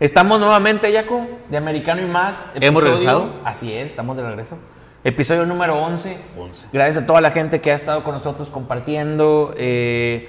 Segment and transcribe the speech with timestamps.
[0.00, 2.48] Estamos nuevamente, Yaco, de Americano y más.
[2.60, 3.30] ¿Hemos regresado?
[3.44, 4.56] Así es, estamos de regreso.
[5.02, 6.16] Episodio número 11.
[6.38, 6.66] 11.
[6.72, 10.28] Gracias a toda la gente que ha estado con nosotros compartiendo, eh,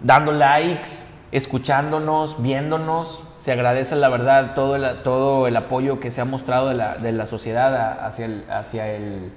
[0.00, 0.88] dando likes,
[1.30, 3.24] escuchándonos, viéndonos.
[3.40, 6.96] Se agradece, la verdad, todo el, todo el apoyo que se ha mostrado de la,
[6.96, 9.30] de la sociedad a- hacia el, hacia el,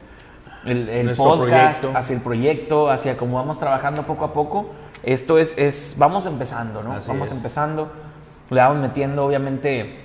[0.66, 1.91] el- podcast, proyecto.
[1.96, 4.70] hacia el proyecto, hacia cómo vamos trabajando poco a poco.
[5.04, 6.94] Esto es, es vamos empezando, ¿no?
[6.94, 7.36] Así vamos es.
[7.36, 7.91] empezando.
[8.50, 9.99] Le vamos metiendo, obviamente,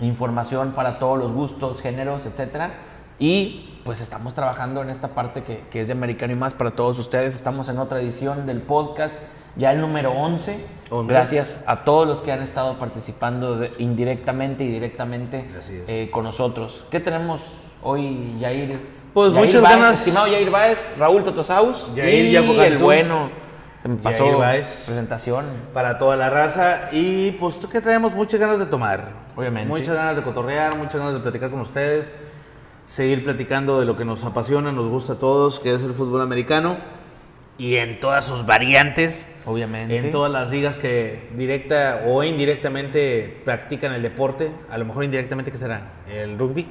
[0.00, 2.72] información para todos los gustos, géneros, etcétera.
[3.18, 6.72] Y pues estamos trabajando en esta parte que, que es de Americano y más para
[6.72, 7.34] todos ustedes.
[7.34, 9.16] Estamos en otra edición del podcast,
[9.56, 10.64] ya el número 11.
[10.90, 11.12] 11.
[11.12, 15.46] Gracias a todos los que han estado participando de- indirectamente y directamente
[15.88, 16.84] eh, con nosotros.
[16.90, 18.78] ¿Qué tenemos hoy, Yair?
[19.12, 19.98] Pues Yair muchas Báez, ganas.
[19.98, 23.30] Estimado Yair Báez, Raúl Totosaus Yair y Yaco el bueno.
[23.96, 24.38] Pasó
[24.86, 25.46] presentación.
[25.72, 26.88] Para toda la raza.
[26.92, 29.12] Y pues que traemos muchas ganas de tomar.
[29.34, 29.68] Obviamente.
[29.68, 32.12] Muchas ganas de cotorrear, muchas ganas de platicar con ustedes.
[32.86, 36.20] Seguir platicando de lo que nos apasiona, nos gusta a todos, que es el fútbol
[36.20, 36.76] americano.
[37.56, 39.26] Y en todas sus variantes.
[39.44, 39.96] Obviamente.
[39.96, 44.50] En todas las ligas que directa o indirectamente practican el deporte.
[44.70, 45.92] A lo mejor indirectamente, ¿qué será?
[46.08, 46.66] ¿El rugby?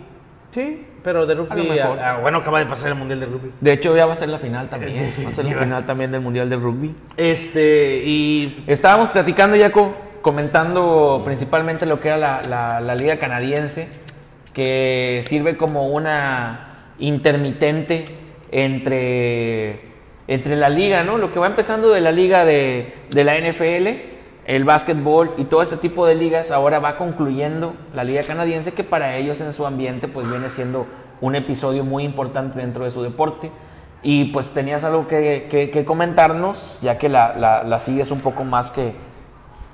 [0.57, 0.85] Sí.
[1.03, 1.99] Pero de A lo rugby, mejor.
[1.99, 3.51] ah, bueno, acaba de pasar el Mundial de Rugby.
[3.61, 5.13] De hecho, ya va a ser la final también.
[5.25, 6.95] Va a ser la final también del Mundial de Rugby.
[7.15, 13.87] Este, y Estábamos platicando, Jaco, comentando principalmente lo que era la, la- la liga canadiense,
[14.53, 18.05] que sirve como una intermitente
[18.51, 19.79] entre,
[20.27, 21.17] entre la liga, ¿no?
[21.17, 24.16] Lo que va empezando de la liga de, de la NFL,
[24.47, 28.83] el básquetbol y todo este tipo de ligas, ahora va concluyendo la liga canadiense, que
[28.83, 30.87] para ellos en su ambiente pues viene siendo
[31.21, 33.51] un episodio muy importante dentro de su deporte.
[34.03, 38.19] Y pues tenías algo que, que- que comentarnos, ya que la, la- la sigues un
[38.21, 38.93] poco más que,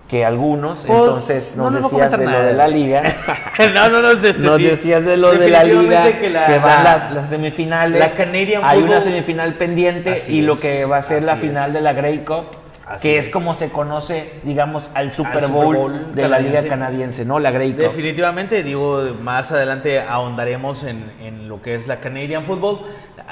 [0.08, 0.80] que algunos.
[0.88, 3.04] Pues, Entonces no nos a decías de lo de la liga.
[3.76, 4.64] no, no, no, este, Nos sí.
[4.64, 8.00] decías de lo de la liga, que la- van la- las, las semifinales.
[8.00, 11.67] la Canadian Hay una semifinal pendiente Así y lo que va a ser la final
[11.67, 11.73] es.
[11.76, 12.45] de la Grey Cup,
[12.86, 13.27] Así que es.
[13.27, 13.33] es.
[13.33, 17.23] como se conoce, digamos, al Super Super Bowl, Bowl de la liga canadiense.
[17.26, 17.39] ¿no?
[17.39, 17.80] La Grey Cup.
[17.82, 22.82] Definitivamente, digo, más adelante ahondaremos en, en lo que es la Canadian Football,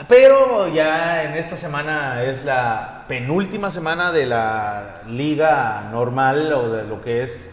[0.07, 6.83] pero ya en esta semana es la penúltima semana de la liga normal o de
[6.83, 7.45] lo que es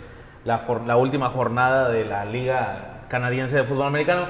[0.44, 4.26] la, la última jornada de la liga canadiense de fútbol americano.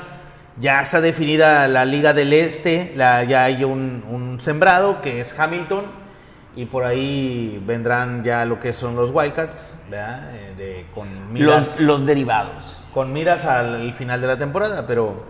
[0.58, 5.38] Ya está definida la liga del este, la- ya hay un, un sembrado que es
[5.38, 6.07] Hamilton.
[6.56, 10.34] Y por ahí vendrán ya lo que son los Wildcats, ¿verdad?
[10.34, 12.84] Eh, de, con miras- Los, los derivados.
[12.92, 15.24] con miras al final de la temporada, pero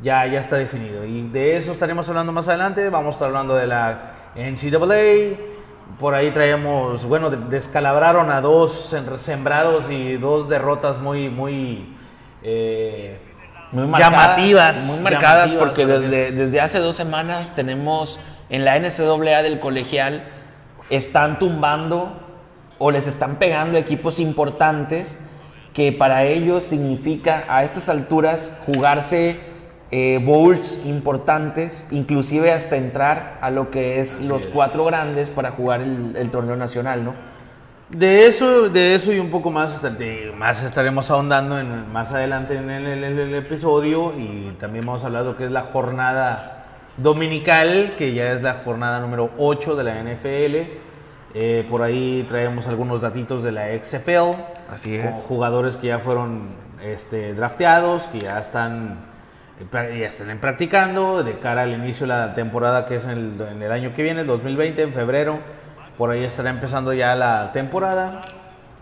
[0.00, 1.04] ya, ya está definido.
[1.04, 2.88] Y de eso estaremos hablando más adelante.
[2.90, 5.36] Vamos a estar hablando de la NCAA.
[5.98, 11.96] Por ahí traemos, bueno, de- descalabraron a dos sem- sembrados y dos derrotas muy, muy
[12.42, 13.18] eh,
[13.72, 14.84] Muy marcadas, llamativas.
[14.86, 20.24] Muy marcadas llamativas, porque desde, desde hace dos semanas tenemos en la NCAA del colegial,
[20.90, 22.12] están tumbando
[22.78, 25.18] o les están pegando equipos importantes
[25.74, 29.40] que para ellos significa a estas alturas jugarse
[29.90, 34.48] eh, bowls importantes, inclusive hasta entrar a lo que es los es.
[34.48, 37.14] cuatro grandes para jugar el, el torneo nacional, ¿no?
[37.90, 42.54] De eso, de eso y un poco más, de- más estaremos ahondando en, más adelante
[42.56, 45.62] en el, el- el episodio y también vamos a hablar de lo que es la
[45.62, 46.57] jornada
[46.98, 50.70] dominical, que ya es la jornada número 8 de la NFL.
[51.34, 54.40] Eh, por ahí traemos algunos datitos de la XFL.
[54.72, 55.20] Así es.
[55.22, 56.48] Jugadores que ya fueron
[56.82, 58.98] este, drafteados, que ya están,
[59.60, 63.40] eh, ya están practicando de cara al inicio de la temporada que es en el,
[63.40, 65.38] en el año que viene, el 2020, en febrero.
[65.96, 68.22] Por ahí estará empezando ya la temporada.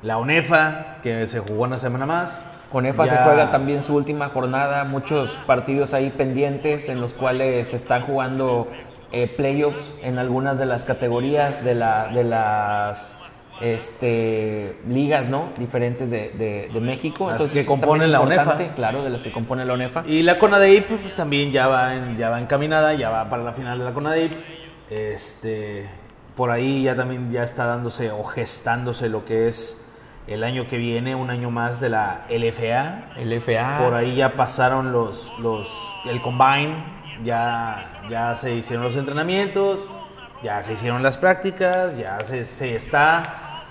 [0.03, 2.45] La UNEFA, que se jugó una semana más.
[2.73, 7.69] Con EFA se juega también su última jornada, muchos partidos ahí pendientes en los cuales
[7.69, 8.69] se están jugando
[9.13, 13.17] eh, playoffs en algunas de las categorías de, la, de las
[13.61, 15.51] este, ligas ¿no?
[15.59, 17.27] diferentes de, de- de México.
[17.27, 20.03] Las Entonces, que componen la importante, Claro, de las que componen la UNEFA.
[20.07, 23.53] Y la CONADEIP pues, también ya va, en- ya va encaminada, ya va para la
[23.53, 24.33] final de la CONADEIP.
[24.91, 25.89] Este,
[26.37, 29.77] por ahí ya también ya está dándose o gestándose lo que es
[30.27, 33.17] el año que viene, un año más de la LFA.
[33.17, 33.79] El FA.
[33.79, 35.69] Por ahí ya pasaron los, los
[36.05, 36.77] el combine,
[37.25, 39.89] ya, ya se hicieron los entrenamientos,
[40.43, 43.65] ya se hicieron las prácticas, ya se, se está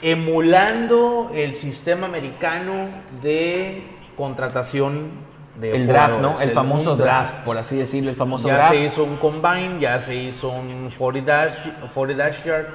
[0.00, 2.88] emulando el sistema americano
[3.22, 3.86] de
[4.16, 5.10] contratación
[5.58, 6.40] de el draft, ¿no?
[6.40, 8.72] El famoso draft, por así decirlo, el famoso ya draft.
[8.72, 11.54] se hizo un combine, ya se hizo un 40 dash,
[11.94, 12.66] 40 dash yard,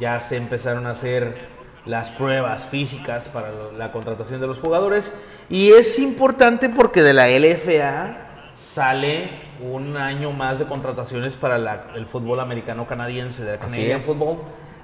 [0.00, 5.12] ya se empezaron a hacer las pruebas físicas para la contratación de los jugadores.
[5.50, 8.16] Y es importante porque de la LFA
[8.54, 9.30] sale
[9.60, 14.00] un año más de contrataciones para la- el fútbol americano canadiense, de la Canadian.
[14.00, 14.38] Football.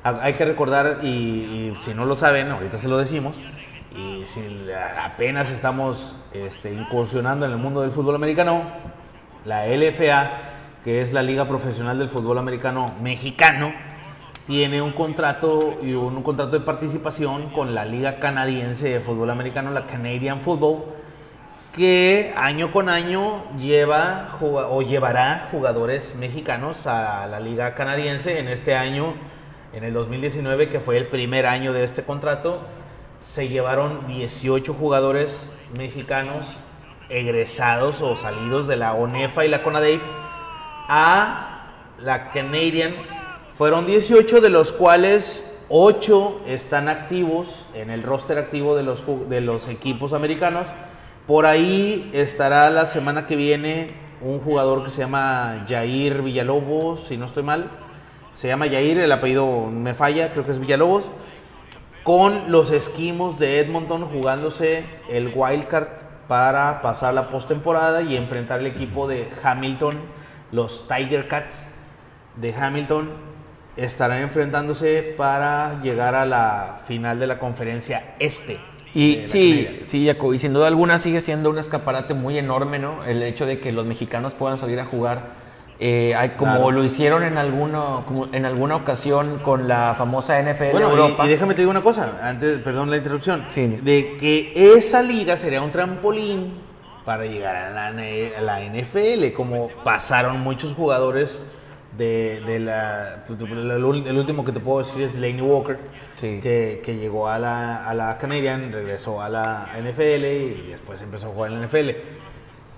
[0.05, 3.39] Ha- Hay que recordar, y, y si no lo saben, ahorita se lo decimos,
[3.97, 4.41] y si
[5.05, 8.62] apenas estamos este, incursionando en el mundo del fútbol americano,
[9.45, 10.31] la LFA,
[10.85, 13.73] que es la Liga Profesional del Fútbol Americano Mexicano,
[14.49, 19.71] tiene un contrato y un, contrato de participación con la Liga Canadiense de Fútbol Americano,
[19.73, 20.85] la Canadian Football,
[21.75, 28.39] que año con año lleva o llevará jugadores mexicanos a la Liga Canadiense.
[28.39, 29.12] En este año,
[29.75, 32.62] en el 2019, que fue el primer año de este contrato,
[33.21, 36.47] se llevaron 18 jugadores mexicanos
[37.11, 40.00] egresados o salidos de la ONEFA y la CONADEIP
[40.89, 41.65] a
[41.99, 43.18] la Canadian.
[43.59, 49.41] Fueron 18 de los cuales 8 están activos en el roster activo de los, de
[49.41, 50.69] los equipos americanos.
[51.27, 57.17] Por ahí estará la semana que viene un jugador que se llama Jair Villalobos, si
[57.17, 57.69] no estoy mal.
[58.35, 61.11] Se llama Jair, el apellido me falla, creo que es Villalobos.
[62.05, 65.89] Con los esquimos de Edmonton jugándose el wildcard
[66.29, 69.97] para pasar la postemporada y enfrentar el equipo de Hamilton,
[70.53, 71.67] los Tiger Cats
[72.37, 73.38] de Hamilton
[73.79, 78.59] estarán enfrentándose para llegar a la final de la conferencia este.
[78.95, 83.05] Y sí, sí, Jaco, y sin duda alguna sigue siendo un escaparate muy enorme, ¿no?
[83.05, 85.27] El hecho de que los mexicanos puedan salir a jugar,
[85.79, 86.71] eh, como Claro.
[86.73, 91.27] lo hicieron en, alguno, como en alguna ocasión con la famosa NFL Bueno, Europa.
[91.27, 93.67] Y, déjame te digo una cosa, antes, perdón la interrupción, Sí.
[93.83, 96.55] de que esa liga sería un trampolín
[97.05, 101.41] para llegar a la, a la NFL, como pasaron muchos jugadores
[101.99, 103.25] de, de la...
[103.29, 105.77] El último que te puedo decir es Delaney Walker,
[106.15, 106.41] Sí.
[106.43, 111.29] que, que llegó a la, a la Canadian, regresó a la NFL y después empezó
[111.29, 111.91] a jugar en la NFL.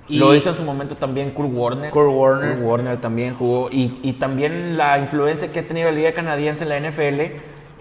[0.08, 1.90] Y Lo hizo en su momento también Kurt Warner.
[1.90, 2.54] Kurt Warner.
[2.56, 3.70] Kurt Warner también jugó.
[3.70, 7.20] Y, y también la influencia que ha tenido la Liga Canadiense en la NFL.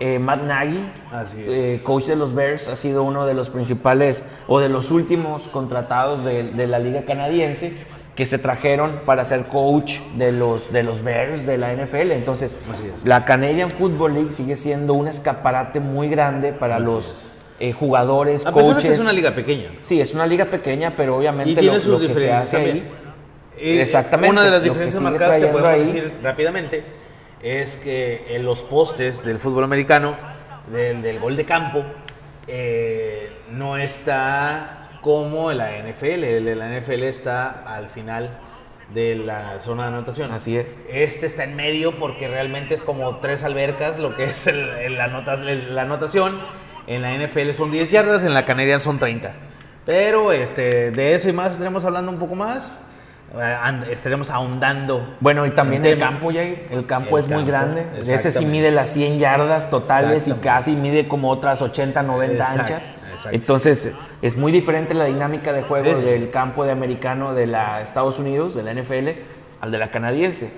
[0.02, 0.80] eh, Matt Nagy,
[1.40, 5.50] eh, coach de los Bears, ha sido uno de los principales o de los últimos
[5.50, 7.74] contratados de, de la Liga Canadiense
[8.20, 12.12] que se trajeron para ser coach de los, de los Bears de la NFL.
[12.12, 12.54] Entonces,
[13.06, 17.32] la Canadian Football League sigue siendo un escaparate muy grande para Así los es.
[17.62, 18.84] eh, jugadores, a coaches.
[18.84, 19.70] que es una liga pequeña.
[19.80, 22.58] Sí, es una liga pequeña, pero obviamente Y tiene lo, sus lo que se hace
[22.58, 22.76] también.
[22.76, 22.92] ahí.
[23.58, 25.86] Eh, Exactamente, Una de las que diferencias marcadas que podemos ahí.
[25.86, 26.84] decir rápidamente
[27.42, 30.18] es que en los postes del fútbol americano,
[30.74, 31.84] del, del gol de campo,
[32.48, 36.56] eh, no está como la NFL.
[36.58, 38.30] La NFL está al final
[38.94, 40.32] de la zona de anotación.
[40.32, 40.80] Así es.
[40.90, 44.96] Este está en medio porque realmente es como tres albercas, lo que es el- el-
[44.98, 46.40] la, nota- el- la anotación.
[46.88, 49.32] En la NFL son 10 yardas, en la Canadian son 30.
[49.86, 52.82] Pero este, de eso y más estaremos hablando un poco más.
[53.40, 53.56] Eh,
[53.92, 55.16] estaremos ahondando.
[55.20, 56.68] Bueno, y también el campo, Jair.
[56.72, 57.86] El campo es muy grande.
[58.02, 62.62] Ese sí mide las 100 yardas totales y casi mide como otras 80, 90 Exacto,
[62.74, 62.92] anchas.
[63.20, 63.36] Exacto.
[63.36, 66.06] Entonces, es muy diferente la dinámica de juego Sí, sí.
[66.06, 69.10] del campo de americano de la Estados Unidos, de la NFL,
[69.62, 70.52] al de la canadiense.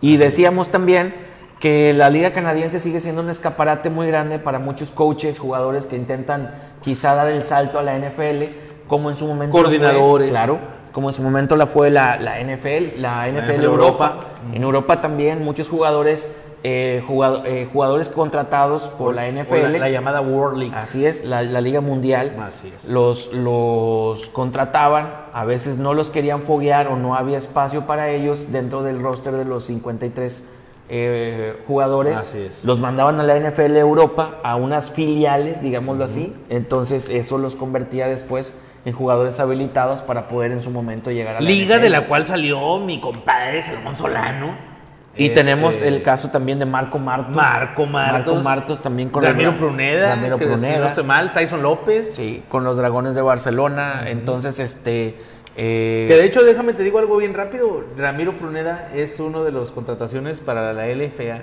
[0.00, 1.14] Y decíamos también
[1.60, 5.96] que la liga canadiense sigue siendo un escaparate muy grande para muchos coaches, jugadores que
[5.96, 8.44] intentan quizá dar el salto a la NFL,
[8.88, 10.30] como en su momento fue, Coordinadores.
[10.30, 10.58] claro,
[10.92, 14.06] como en su momento la fue la, la NFL, la NFL, NFL Europa.
[14.06, 14.26] Europa.
[14.52, 16.30] En Europa también muchos jugadores,
[16.66, 19.62] eh, jugado- eh, jugadores contratados por la NFL.
[19.72, 20.74] la, la llamada World League.
[20.74, 22.86] Así es, la, la Liga Mundial Así es.
[22.86, 28.50] Los, los contrataban, a veces no los querían foguear o no había espacio para ellos
[28.50, 30.48] dentro del roster de los 53
[30.88, 32.18] eh, jugadores.
[32.18, 32.64] Así es.
[32.64, 36.34] Los mandaban a la NFL Europa, a unas filiales, digámoslo así.
[36.48, 38.52] Entonces eso los convertía después
[38.86, 41.82] en jugadores habilitados para poder en su momento llegar a la Liga NFL.
[41.82, 44.73] de la cual salió mi compadre Salomón Solano.
[45.16, 47.36] Y Este, tenemos el caso también de Marco Martos.
[47.36, 48.26] Marco Martos.
[48.34, 50.16] Marco Martos también con Ramiro los- Pruneda.
[50.16, 50.78] Ramiro que Si Pruneda.
[50.78, 52.14] no estoy mal, Tyson López.
[52.14, 54.04] Sí, con los Dragones de Barcelona.
[54.08, 55.16] Entonces, este.
[55.56, 57.84] eh, Que de hecho, déjame te digo algo bien rápido.
[57.96, 61.42] Ramiro Pruneda es uno de los contrataciones para la LFA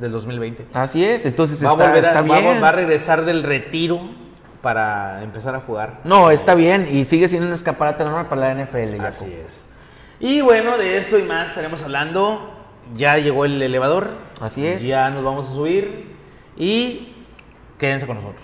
[0.00, 0.66] del 2020.
[0.74, 2.62] Así es, entonces Va a, está, volver a, está va a- bien.
[2.62, 4.00] va a regresar del retiro
[4.62, 6.00] para empezar a jugar.
[6.04, 8.96] No, está bien y sigue siendo un escaparate normal para la NFL.
[8.96, 9.06] Jacob.
[9.06, 9.64] Así es.
[10.18, 12.56] Y bueno, de esto y más estaremos hablando.
[12.96, 14.10] Ya llegó el elevador.
[14.40, 14.82] Así es.
[14.82, 16.14] Ya nos vamos a subir.
[16.56, 17.12] Y
[17.78, 18.42] quédense con nosotros.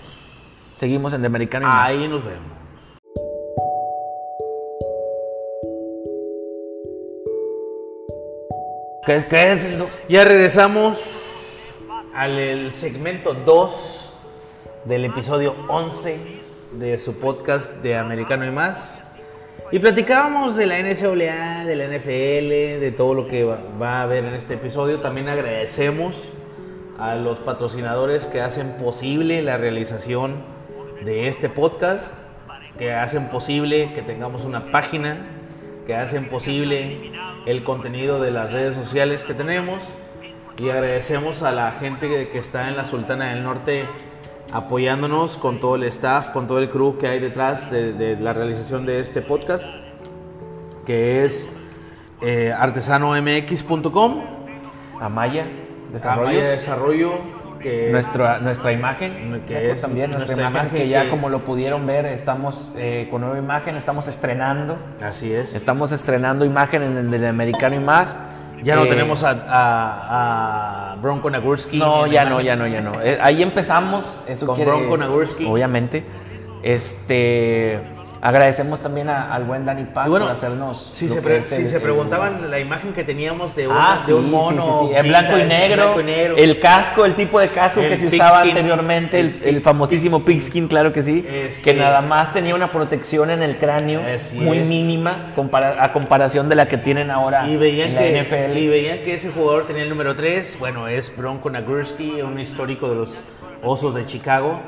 [0.77, 1.89] Seguimos en The Americano y más.
[1.89, 2.57] Ahí nos vemos.
[9.05, 9.25] ¿Qué es?
[9.25, 9.69] ¿Qué es?
[9.77, 9.87] No.
[10.09, 10.97] Ya regresamos
[12.13, 14.11] al el segmento 2
[14.85, 16.41] del episodio 11
[16.73, 19.03] de su podcast de Americano y más.
[19.69, 24.23] Y platicábamos de la NCAA, de la NFL, de todo lo que va, a haber
[24.23, 25.01] en este episodio.
[25.01, 26.17] También agradecemos
[26.97, 30.35] a los patrocinadores que hacen posible la realización
[31.03, 32.13] de este podcast,
[32.77, 35.17] que hacen posible que tengamos una página,
[35.85, 37.11] que hacen posible
[37.45, 39.83] el contenido de las redes sociales que tenemos.
[40.57, 43.85] Y agradecemos a la gente que está en la Sultana del Norte
[44.51, 48.33] apoyándonos con todo el staff, con todo el crew que hay detrás de, de la
[48.33, 49.65] realización de este podcast,
[50.85, 51.47] que es
[52.21, 54.21] eh, artesanomx.com,
[55.01, 55.45] Amaya,
[55.91, 56.29] Desarrollos.
[56.31, 57.11] Amaya Desarrollo,
[57.59, 61.29] que Nuestra, nuestra imagen, Que es también nuestra, nuestra imagen, imagen que ya que- como
[61.29, 65.53] lo pudieron ver, estamos eh, con nueva imagen, estamos estrenando, así es.
[65.55, 68.15] estamos estrenando imagen en el del americano y más.
[68.63, 71.77] Ya no Eh, tenemos a, a- a Bronco Nagurski.
[71.77, 73.01] No, ya no, ya no, ya no.
[73.01, 75.45] Eh, ahí empezamos, eso Con quiere- Bronco Nagurski.
[75.45, 76.03] Obviamente.
[76.63, 77.79] Este,
[78.21, 80.77] agradecemos también a- al buen Dani Paz bueno, por hacernos.
[80.81, 83.67] si se, que pre- es si el- se el- preguntaban la imagen que teníamos de,
[83.67, 84.87] un- Ah, de sí, un mono.
[84.89, 86.35] sí, en blanco y negro, blanco y negro.
[86.37, 90.67] el casco, el tipo de casco El que se usaba anteriormente, el, El famosísimo pigskin,
[90.67, 94.01] claro que sí, Este- que nada más tenía una protección en el cráneo
[94.33, 94.67] muy es.
[94.67, 98.57] mínima compara- a comparación de la que tienen ahora Y veían, en la que, NFL.
[98.59, 100.57] y veían que ese jugador tenía el número 3.
[100.59, 103.21] Bueno, es Bronco Nagurski, un histórico de los
[103.63, 104.59] Osos de Chicago,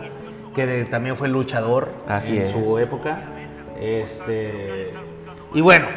[0.55, 2.51] que de- también fue luchador Así en es.
[2.51, 3.19] su época.
[3.79, 4.93] Este,
[5.53, 5.87] y bueno,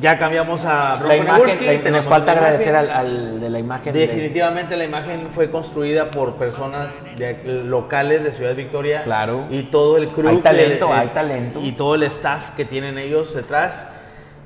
[0.00, 3.92] ya cambiamos a la imagen, la- nos falta agradecer al, al de la imagen.
[3.92, 9.02] de- Definitivamente la imagen fue construida por personas de- locales de Ciudad Victoria.
[9.02, 9.44] Claro.
[9.50, 10.28] Y todo el crew.
[10.30, 11.60] Hay talento, hay talento.
[11.62, 13.86] Y todo el staff que tienen ellos detrás.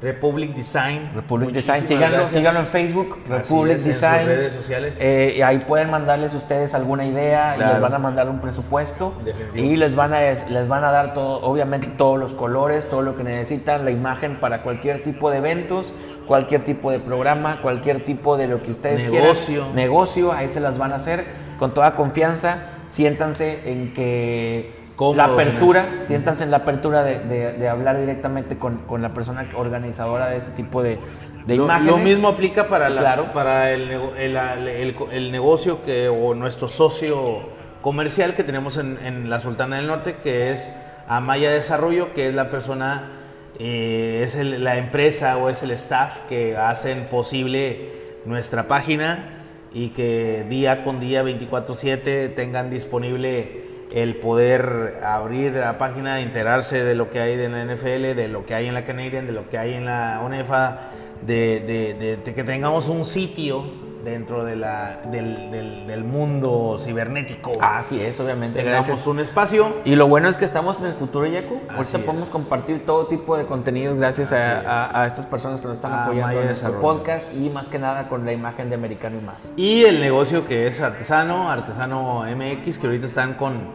[0.03, 1.11] Republic Design.
[1.15, 2.26] Republic Design, síganlo,
[2.61, 4.26] en Facebook, Republic en Design.
[4.26, 5.00] redes sociales.
[5.00, 9.67] y ahí pueden mandarles ustedes alguna idea y les van a mandar un presupuesto Definitivo.
[9.67, 13.17] y les van a les van a dar todo, obviamente todos los colores, todo lo
[13.17, 15.95] que necesitan, la imagen para cualquier tipo de eventos,
[16.26, 19.55] cualquier tipo de programa, cualquier tipo de lo que ustedes Negocio.
[19.62, 21.25] quieran, negocio, ahí se las van a hacer
[21.59, 22.59] con toda confianza.
[22.88, 24.75] Siéntanse en que
[25.15, 26.09] la en apertura, eso.
[26.09, 30.38] siéntanse en la apertura de, de- de hablar directamente con, con la persona organizadora de
[30.38, 30.99] este tipo de,
[31.47, 31.91] de Lo, imágenes.
[31.93, 33.33] lo mismo aplica para, la- Claro.
[33.33, 37.41] para el, el- el- el negocio que, o nuestro socio
[37.83, 40.73] comercial que tenemos en, en la Sultana del Norte, que es
[41.09, 43.12] Amaya Desarrollo, que es la persona,
[43.61, 47.93] eh, es la empresa o es el staff que hacen posible
[48.25, 56.21] nuestra página y que día con día, 24/7, tengan disponible el poder abrir la página,
[56.21, 59.26] enterarse de lo que hay en la NFL, de lo que hay en la Canadian,
[59.26, 60.81] de lo que hay en la UNEFA,
[61.25, 63.64] de, de- de- de que tengamos un sitio
[64.10, 67.52] dentro de la, del, del- del mundo cibernético.
[67.60, 68.62] Así es, obviamente.
[68.62, 69.06] Gracias.
[69.06, 69.76] un espacio.
[69.84, 71.26] Y lo bueno es que estamos en el futuro.
[71.26, 75.66] Así Ahorita podemos compartir todo tipo de contenidos gracias a, a- a estas personas que
[75.66, 79.18] nos están apoyando en nuestro podcast y más que nada con la imagen de Americano
[79.20, 79.52] y más.
[79.56, 83.72] Y el negocio que es Artesano, Artesano MX, que ahorita están con,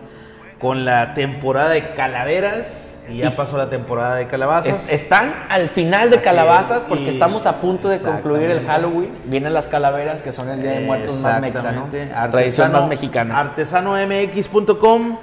[0.61, 2.87] con la temporada de calaveras.
[3.09, 4.85] Y ya pasó la temporada de calabazas.
[4.87, 8.65] Es- están al final de Así calabazas porque estamos a punto de concluir el.
[8.65, 9.09] Halloween.
[9.25, 11.85] Vienen las calaveras que son el Día de Muertos más mexa, ¿no?
[11.87, 12.31] Exactamente.
[12.31, 13.39] Tradición más mexicana.
[13.39, 15.17] Artesanomx.com,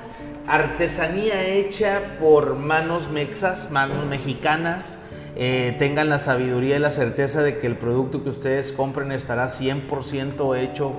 [0.46, 4.96] artesanía hecha por manos mexas, manos mexicanas.
[5.36, 9.48] Eh, tengan la sabiduría y la certeza de que el producto que ustedes compren estará
[9.48, 10.92] 100% hecho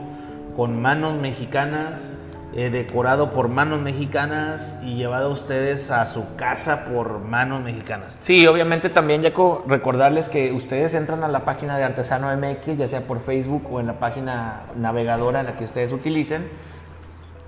[0.55, 2.13] con manos mexicanas,
[2.53, 8.17] eh, decorado por manos mexicanas y llevado a ustedes a su casa por manos mexicanas.
[8.21, 12.87] Sí, obviamente también, Jaco, recordarles que ustedes entran a la página de Artesano MX, ya
[12.87, 16.47] sea por Facebook o en la página navegadora en la que ustedes utilicen.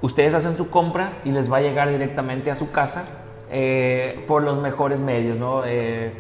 [0.02, 3.06] Ustedes hacen su compra y les va a llegar directamente a su casa
[3.52, 5.64] eh, por los mejores medios, ¿no?
[5.66, 6.14] Eh,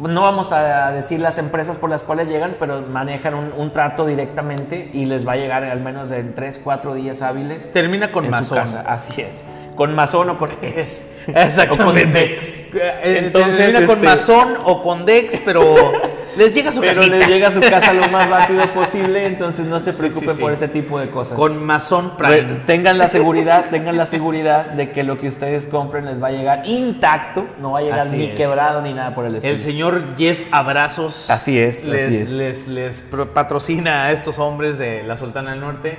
[0.00, 4.06] no vamos a decir las empresas por las cuales llegan, pero manejan un, un trato
[4.06, 7.72] directamente y les va a llegar al menos en 3, 4 días hábiles.
[7.72, 8.58] Termina con Mazón.
[8.86, 9.38] Así es.
[9.76, 11.06] Con Mazón o con ex.
[11.28, 11.82] Exactamente.
[11.82, 12.74] O con Dex.
[12.74, 15.74] Eh, Entonces, termina con este- Mazón o con Dex, pero
[16.38, 17.16] les llega a su Pero casita.
[17.16, 20.40] les llega a su casa lo más rápido posible, entonces no se preocupen sí.
[20.40, 21.36] por ese tipo de cosas.
[21.36, 22.60] Con Re- Prime.
[22.66, 26.30] tengan la seguridad, tengan la seguridad de que lo que ustedes compren les va a
[26.30, 28.36] llegar intacto, no va a llegar Así ni es.
[28.36, 29.52] quebrado ni nada por el estilo.
[29.54, 31.28] El señor Jeff Abrazos.
[31.28, 32.30] Así es, les, así es.
[32.30, 33.00] Les, les
[33.34, 35.98] patrocina a estos hombres de la Sultana del Norte.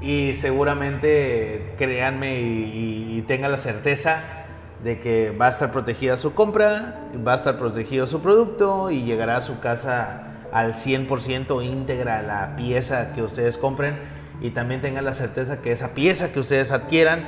[0.00, 4.43] Y seguramente, créanme y tengan la certeza
[4.84, 9.02] de que va a estar protegida su compra, va a estar protegido su producto y
[9.02, 13.98] llegará a su casa al 100% íntegra la pieza que ustedes compren.
[14.40, 17.24] Y también tengan la certeza que esa pieza que ustedes adquieran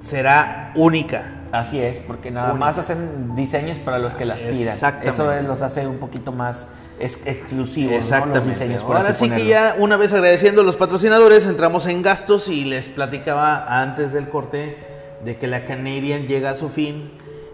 [0.00, 1.36] será única.
[1.52, 2.64] Así es, porque nada Única.
[2.66, 4.72] más hacen diseños para los que las pidan.
[4.74, 5.10] Exactamente.
[5.10, 6.68] Eso es- los hace un poquito más
[7.00, 7.96] es- exclusivos, ¿no?
[7.96, 8.48] los Exactamente.
[8.50, 12.48] diseños, por Ahora sí que ya una vez agradeciendo a los patrocinadores, entramos en gastos
[12.48, 14.78] y les platicaba antes del corte
[15.24, 17.10] de que la Canadian llega a su fin,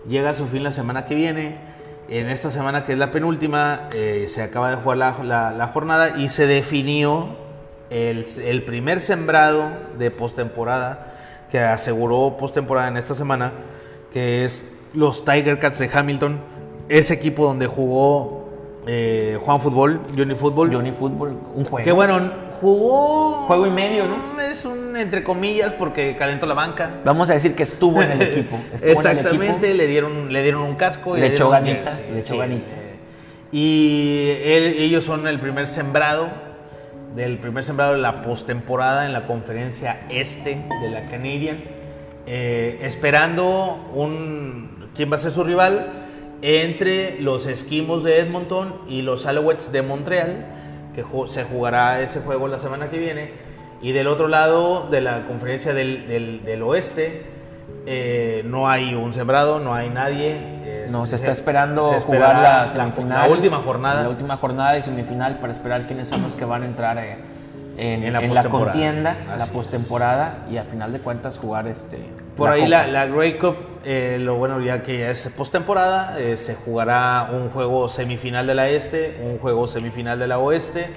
[0.08, 1.56] llega a su fin la semana que viene.
[2.08, 5.66] En esta semana que es la penúltima, eh, se acaba de jugar la, la- la
[5.68, 7.28] jornada y se definió
[7.90, 11.14] el, el primer sembrado de postemporada
[11.50, 13.52] que aseguró postemporada en esta semana,
[14.12, 16.38] que es los Tiger Cats de Hamilton,
[16.88, 18.49] ese equipo donde jugó
[18.87, 20.73] eh, Juan Fútbol, Johnny Fútbol.
[20.73, 21.85] Johnny Fútbol, un juego.
[21.85, 23.32] Que bueno, jugó.
[23.46, 24.40] Juego y medio, ¿no?
[24.40, 26.90] Es un entre comillas porque calentó la banca.
[27.04, 28.56] Vamos a decir que estuvo en el equipo.
[28.72, 29.76] Estuvo en el Exactamente, equipo.
[29.76, 32.38] le dieron, le dieron un casco y Le echó ganitas, le echó sí.
[32.38, 32.78] ganitas.
[33.52, 36.28] Y él- ellos son el primer sembrado
[37.14, 41.62] del primer sembrado de la postemporada en la conferencia este de la Canadian,
[42.26, 45.86] eh, esperando un quién va a ser su rival
[46.42, 50.46] entre los Esquimos de Edmonton y los Alouettes de Montreal,
[50.96, 53.30] que se jugará ese juego la semana que viene.
[53.80, 57.26] Y del otro lado de la conferencia del, del- del oeste,
[57.86, 60.32] eh, no hay un sembrado, no hay nadie.
[60.64, 63.28] eh, No, se está esperando se jugar la la, semifinal.
[63.28, 64.02] la última jornada.
[64.02, 67.18] La última jornada y semifinal para esperar quiénes son los que van a entrar eh,
[67.78, 71.66] en, En la en la contienda, Así la postemporada y a final de cuentas jugar
[71.68, 71.99] este.
[72.37, 72.90] Por ahí la, Copa.
[72.92, 77.50] la Grey Cup, eh, lo bueno ya que ya es postemporada, eh, se jugará un
[77.50, 80.88] juego semifinal de la Este, un juego semifinal de la Oeste.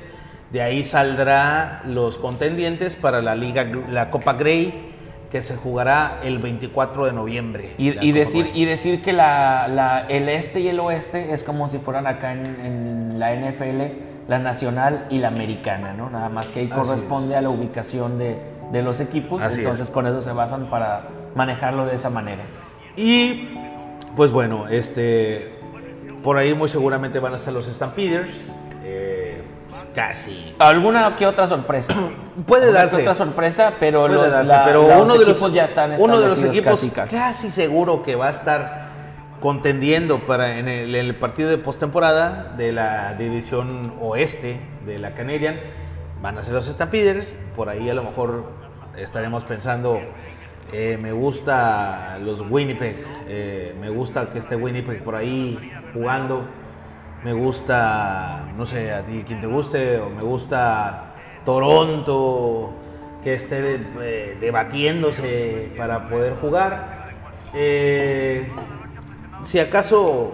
[0.52, 4.88] De ahí saldrá los contendientes para la Liga, la Copa Grey,
[5.32, 7.76] que se jugará el 24 de noviembre.
[7.78, 8.62] Y, La y decir, Grey.
[8.64, 12.32] y decir que la, la- el este y el oeste es como si fueran acá
[12.34, 13.82] en, en la NFL,
[14.30, 16.10] la nacional y la americana, ¿no?
[16.10, 17.40] Nada más que ahí corresponde es.
[17.40, 18.40] a la ubicación de,
[18.72, 19.92] de los equipos, Así entonces es.
[19.92, 21.02] con eso se basan para
[21.36, 22.44] manejarlo de esa manera.
[22.96, 23.50] Y
[24.16, 25.56] pues bueno, este
[26.24, 28.30] por ahí muy seguramente van a estar los Stampeders.
[28.84, 30.56] eh, pues, casi.
[30.60, 31.96] Alguna que otra sorpresa.
[32.46, 32.98] Puede darse.
[32.98, 36.20] que otra sorpresa, pero, los, darse, la- pero uno de los equipos ya están uno
[36.20, 37.16] de los equipos casi, casi.
[37.16, 38.89] casi seguro que va a estar
[39.40, 45.14] contendiendo para en el, en el partido de postemporada de la división oeste de la
[45.14, 45.60] Canadian.
[46.22, 47.36] Van a ser los Stampeders.
[47.56, 48.52] Por ahí a lo mejor
[48.98, 50.02] estaremos pensando
[50.72, 52.96] eh, me gusta los Winnipeg
[53.28, 56.44] eh, me gusta que esté Winnipeg por ahí jugando.
[57.24, 62.74] Me gusta, no sé, a ti quien te guste, o me gusta Toronto,
[63.22, 67.12] que esté eh, debatiéndose para poder jugar.
[67.54, 68.48] Eh,
[69.44, 70.32] si acaso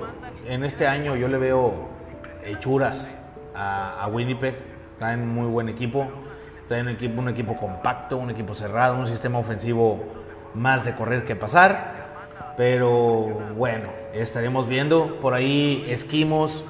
[0.48, 1.74] en este año yo le veo
[2.46, 3.14] hechuras
[3.56, 4.56] a, a Winnipeg,
[4.98, 6.08] traen muy buen equipo,
[6.68, 10.04] traen un equipo, un equipo compacto, un equipo cerrado, un sistema ofensivo
[10.54, 12.06] más de correr que pasar.
[12.58, 15.18] Pero bueno, estaremos viendo.
[15.20, 16.64] Por ahí Esquimos,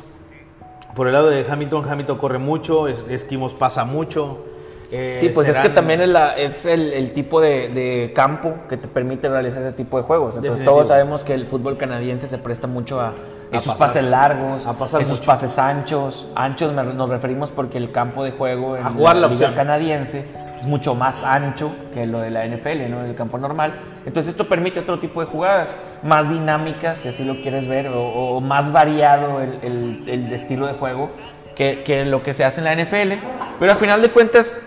[0.95, 4.45] por el lado de Hamilton, Hamilton corre mucho, Es- Esquimos pasa mucho.
[4.91, 8.11] Eh, Sí, pues es que serán- también es, la- es el, el tipo de, de
[8.15, 10.35] campo que te permite realizar ese tipo de juegos.
[10.35, 10.73] Entonces Definitivo.
[10.75, 13.13] todos sabemos que el fútbol canadiense se presta mucho a,
[13.51, 13.87] esos pasar.
[13.87, 15.31] pases largos, A pasar esos mucho.
[15.31, 16.27] pases anchos.
[16.35, 19.53] Anchos me- nos referimos porque el campo de juego en A jugar la la liga
[19.55, 20.25] canadiense
[20.59, 23.01] es mucho más ancho que lo de la NFL, ¿no?
[23.03, 23.73] El campo normal.
[24.05, 28.03] Entonces esto permite otro tipo de jugadas, más dinámicas, si así lo quieres ver, o,
[28.03, 31.09] o más variado el, el- el estilo de juego
[31.55, 33.19] que, que lo que se hace en la NFL.
[33.59, 34.59] Pero al final de cuentas,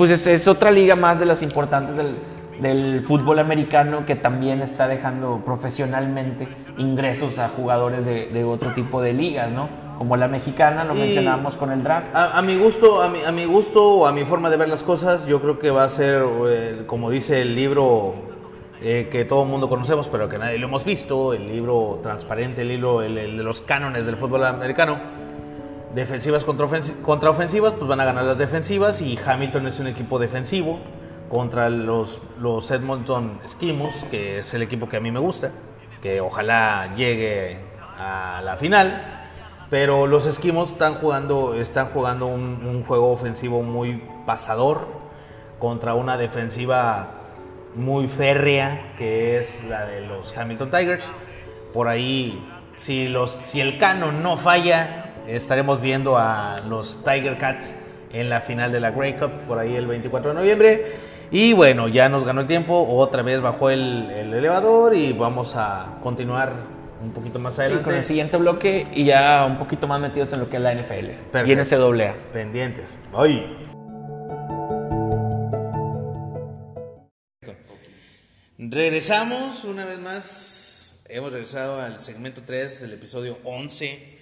[0.00, 2.14] pues es, es otra liga más de las importantes del,
[2.58, 9.02] del fútbol americano que también está dejando profesionalmente ingresos a jugadores de, de otro tipo
[9.02, 9.68] de ligas, ¿no?
[9.98, 12.16] Como la mexicana, lo mencionábamos con el draft.
[12.16, 14.70] A, a mi gusto, a mi, a mi gusto o a mi forma de ver
[14.70, 18.14] las cosas, yo creo que va a ser, eh, como dice el libro
[18.80, 22.62] eh, que todo el mundo conocemos, pero que nadie lo hemos visto, el libro transparente,
[22.62, 25.19] el libro el, el de los cánones del fútbol americano.
[25.94, 29.88] Defensivas contra, ofensi- contra ofensivas, pues van a ganar las defensivas y Hamilton es un
[29.88, 30.78] equipo defensivo
[31.28, 35.50] contra los, los Edmonton Esquimos, que es el equipo que a mí me gusta,
[36.00, 37.58] que ojalá llegue
[37.98, 39.16] a la final.
[39.68, 44.86] Pero los esquimos están jugando, están jugando un, un juego ofensivo muy pasador
[45.58, 47.10] contra una defensiva
[47.76, 51.04] muy férrea que es la de los Hamilton Tigers.
[51.72, 52.44] Por ahí,
[52.78, 57.74] si, los, si el canon no falla, estaremos viendo a los Tiger Cats
[58.12, 60.92] en la final de la Grey Cup por ahí el 24 de noviembre.
[61.30, 65.54] Y bueno, ya nos ganó el tiempo, otra vez bajó el, el elevador y vamos
[65.54, 66.52] a continuar
[67.02, 67.84] un poquito más Sí, adelante.
[67.84, 70.74] con el siguiente bloque y ya un poquito más metidos en lo que es la
[70.74, 70.92] NFL.
[70.92, 71.62] Y en Perfecto.
[71.62, 72.14] ese doble A.
[72.32, 72.98] Pendientes.
[73.14, 73.56] Ay.
[78.58, 81.04] Regresamos una vez más.
[81.08, 84.18] Hemos regresado al segmento 3 del episodio 11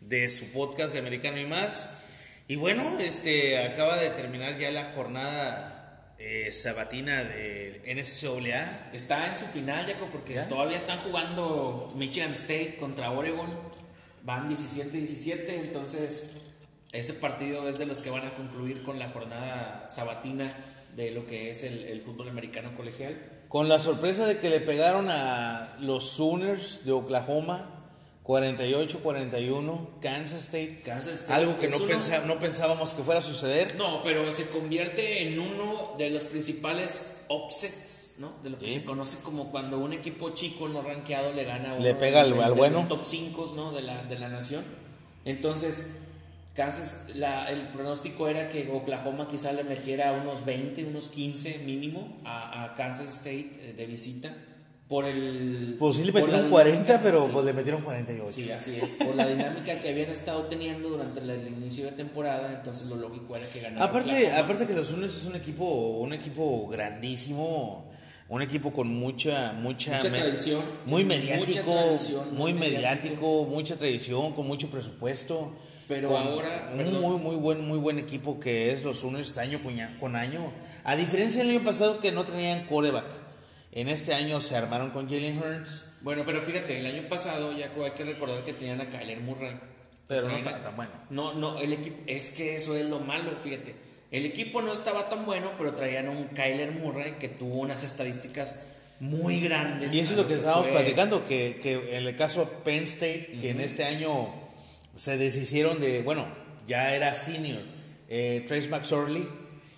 [0.00, 1.98] de su podcast de Americano y más.
[2.48, 8.90] Y bueno, este acaba de terminar ya la jornada eh, sabatina de NCAA.
[8.92, 10.48] Está en su final, Jaco, porque ¿Ya?
[10.48, 13.48] todavía están jugando Michigan State contra Oregon.
[14.22, 16.32] Van 17-17, entonces
[16.92, 20.54] ese partido es de los que van a concluir con la jornada sabatina
[20.94, 23.18] de lo que es el, el fútbol americano colegial.
[23.48, 27.79] Con la sorpresa de que le pegaron a los Sooners de Oklahoma
[28.30, 30.82] 48-41, Kansas State.
[30.84, 33.74] Kansas State Algo que no, uno- pensa- no pensábamos que fuera a suceder.
[33.76, 38.32] No, pero se convierte en uno de los principales upsets, ¿no?
[38.42, 38.80] De lo que Sí.
[38.80, 42.20] se conoce como cuando un equipo chico no rankeado le gana a Le uno pega
[42.22, 42.78] al- de- al de bueno.
[42.80, 43.72] los top 5 ¿no?
[43.72, 44.64] de, la, de la nación.
[45.24, 45.96] Entonces,
[46.54, 52.20] Kansas, la- el pronóstico era que Oklahoma quizá le metiera unos 20, unos 15 mínimo
[52.24, 54.34] a, a Kansas State eh, de visita.
[54.90, 55.76] Por el.
[55.78, 57.30] Pues sí le metieron 40, dinámica, pero sí.
[57.32, 58.28] pues le metieron 48.
[58.28, 58.96] Sí, así es.
[58.96, 63.36] Por la dinámica que habían estado teniendo durante el inicio de temporada, entonces lo lógico
[63.36, 63.84] era que ganara.
[63.84, 67.88] Aparte, aparte que los Sooners es un equipo, un equipo grandísimo,
[68.28, 70.60] un equipo con mucha, mucha, Mucha tradición.
[70.86, 75.52] muy Mucha mediático, tradición, muy muy mediático, mucha tradición, con mucho presupuesto.
[75.86, 77.00] Pero ahora, un perdón.
[77.00, 79.60] muy, muy buen, muy buen equipo que es los este año
[80.00, 80.52] con año.
[80.82, 83.29] A diferencia del año pasado que no tenían coreback.
[83.72, 87.66] En este año se armaron con Jalen Hurts, Bueno, pero fíjate, el año pasado ya
[87.84, 89.52] hay que recordar que tenían a Kyler Murray.
[90.08, 90.90] pero no estaba tan bueno.
[91.10, 93.76] No, no, el equipo, es que eso es lo malo, fíjate.
[94.10, 97.84] El equipo no estaba tan bueno, pero traían a un Kyler Murray que tuvo unas
[97.84, 99.94] estadísticas muy grandes.
[99.94, 102.82] Y eso es lo que estábamos fue- platicando, que, que en el caso de Penn
[102.84, 104.34] State, que en este año
[104.96, 106.26] se deshicieron de, bueno,
[106.66, 107.62] ya era senior,
[108.08, 109.28] eh, Trace McSorley,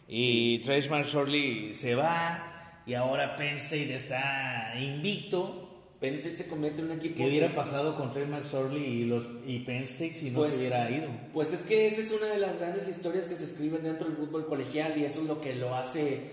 [0.08, 2.48] y Trace McSorley se va,
[2.86, 5.68] y ahora Penn State está invicto.
[6.00, 7.14] Penn State se convierte en un equipo.
[7.16, 10.58] ¿Qué hubiera pasado con Trace McSorley y, los, y Penn State si no Pues- se
[10.58, 11.08] hubiera ido?
[11.32, 14.16] Pues es que esa es una de las grandes historias que se escriben dentro del
[14.16, 16.30] fútbol colegial y eso es lo que lo hace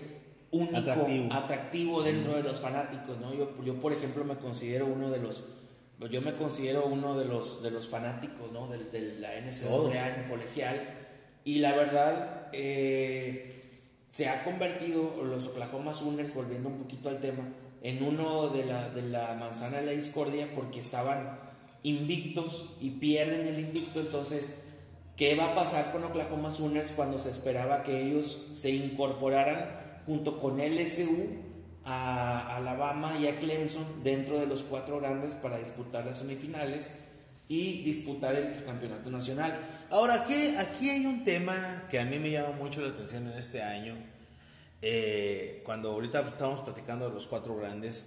[0.50, 1.32] único, Atractivo.
[1.32, 3.32] atractivo dentro de los fanáticos, ¿no?
[3.32, 5.44] Yo, yo por ejemplo me considero uno de los
[6.10, 8.66] yo me considero uno de los de los fanáticos, ¿no?
[8.68, 9.38] De, de la.
[9.38, 10.98] NCAA en colegial
[11.44, 13.59] y la verdad eh,
[14.10, 17.48] se ha convertido los Oklahoma Sooners volviendo un poquito al tema
[17.82, 21.38] en uno de la, de la manzana de la discordia porque estaban
[21.82, 24.00] invictos y pierden el invicto.
[24.00, 24.70] Entonces
[25.20, 29.70] ¿Qué va a pasar con Oklahoma Sooners cuando se esperaba que ellos se incorporaran
[30.06, 31.10] junto con LSU
[31.84, 37.09] a Alabama y a Clemson dentro de los cuatro grandes para disputar las semifinales
[37.50, 39.52] y disputar el campeonato nacional?
[39.90, 43.36] Ahora, aquí, aquí hay un tema que a mí me llama mucho la atención en
[43.36, 43.96] este año.
[44.82, 48.06] Eh, cuando ahorita estamos platicando de los cuatro grandes,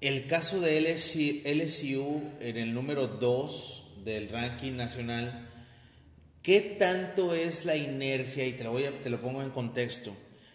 [0.00, 5.50] el caso de LSU, LSU en el número 2 del ranking nacional,
[6.44, 8.46] ¿qué tanto es la inercia?
[8.46, 10.14] Y te lo, voy a, te lo pongo en contexto.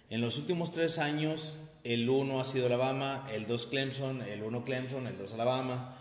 [0.09, 4.63] En los últimos tres años, el 1 ha sido Alabama, el 2 Clemson, el 1
[4.63, 5.97] Clemson, el 2 Alabama.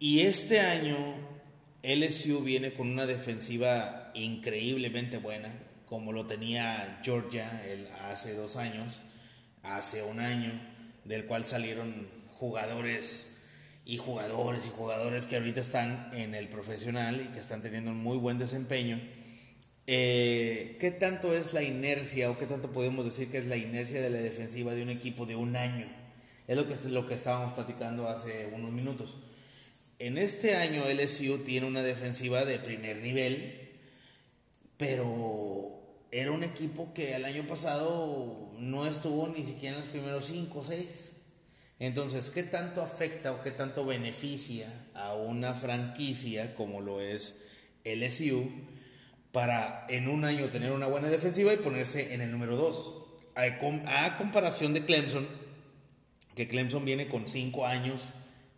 [0.00, 0.96] Y este año
[1.82, 5.52] LSU viene con una defensiva increíblemente buena,
[5.86, 7.50] como lo tenía Georgia
[8.08, 9.02] hace dos años,
[9.64, 10.52] hace un año,
[11.04, 13.38] del cual salieron jugadores
[13.86, 17.98] y jugadores y jugadores que ahorita están en el profesional y que están teniendo un
[18.00, 19.00] muy buen desempeño.
[19.88, 24.00] Eh, ¿Qué tanto es la inercia o qué tanto podemos decir que es la inercia
[24.00, 25.86] de la defensiva de un equipo de un año?
[26.46, 29.16] Es lo que, lo que estábamos platicando hace unos minutos.
[29.98, 33.68] En este año LSU tiene una defensiva de primer nivel,
[34.76, 40.26] pero era un equipo que el año pasado no estuvo ni siquiera en los primeros
[40.26, 41.14] 5 o 6.
[41.80, 47.46] Entonces, ¿qué tanto afecta o qué tanto beneficia a una franquicia como lo es
[47.84, 48.50] LSU
[49.32, 52.94] para en un año tener una buena defensiva y ponerse en el número 2?
[53.36, 55.26] A, com- a comparación de Clemson,
[56.36, 58.10] que Clemson viene con 5 años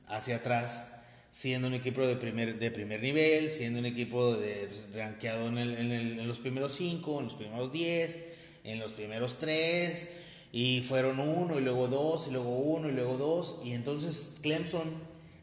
[0.07, 0.94] hacia atrás,
[1.31, 5.75] siendo un equipo de primer, de primer nivel, siendo un equipo de, rankeado en, el-
[5.79, 8.19] en el- en los primeros 5, en los primeros 10,
[8.64, 10.09] en los primeros 3,
[10.53, 14.88] y fueron uno, y luego dos, y luego uno, y luego dos, y entonces Clemson,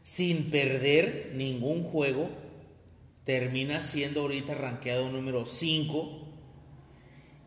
[0.02, 2.28] sin perder ningún juego,
[3.24, 6.24] termina siendo ahorita rankeado número 5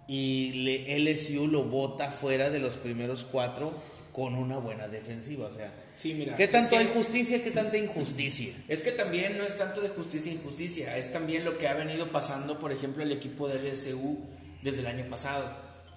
[0.07, 0.51] y
[0.87, 3.73] LSU lo bota fuera de los primeros cuatro
[4.11, 5.47] con una buena defensiva.
[5.47, 6.35] O sea, Sí, mira.
[6.35, 7.43] ¿qué es tanto que- hay justicia?
[7.43, 8.51] ¿Qué tanta injusticia?
[8.67, 11.75] Es que también no es tanto de justicia e injusticia, es también lo que ha
[11.75, 14.17] venido pasando, por ejemplo, el equipo de LSU
[14.63, 15.45] desde el año pasado.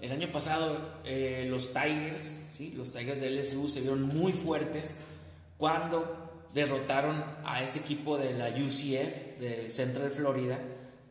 [0.01, 2.75] el año pasado eh, los Tigers, ¿sí?
[2.77, 4.97] los Tigers de LSU se vieron muy fuertes
[5.57, 10.59] cuando derrotaron a ese equipo de la UCF de Central Florida,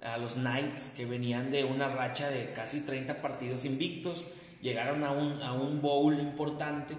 [0.04, 4.26] a los Knights que venían de una racha de casi 30 partidos invictos,
[4.62, 6.94] llegaron a un, a un bowl importante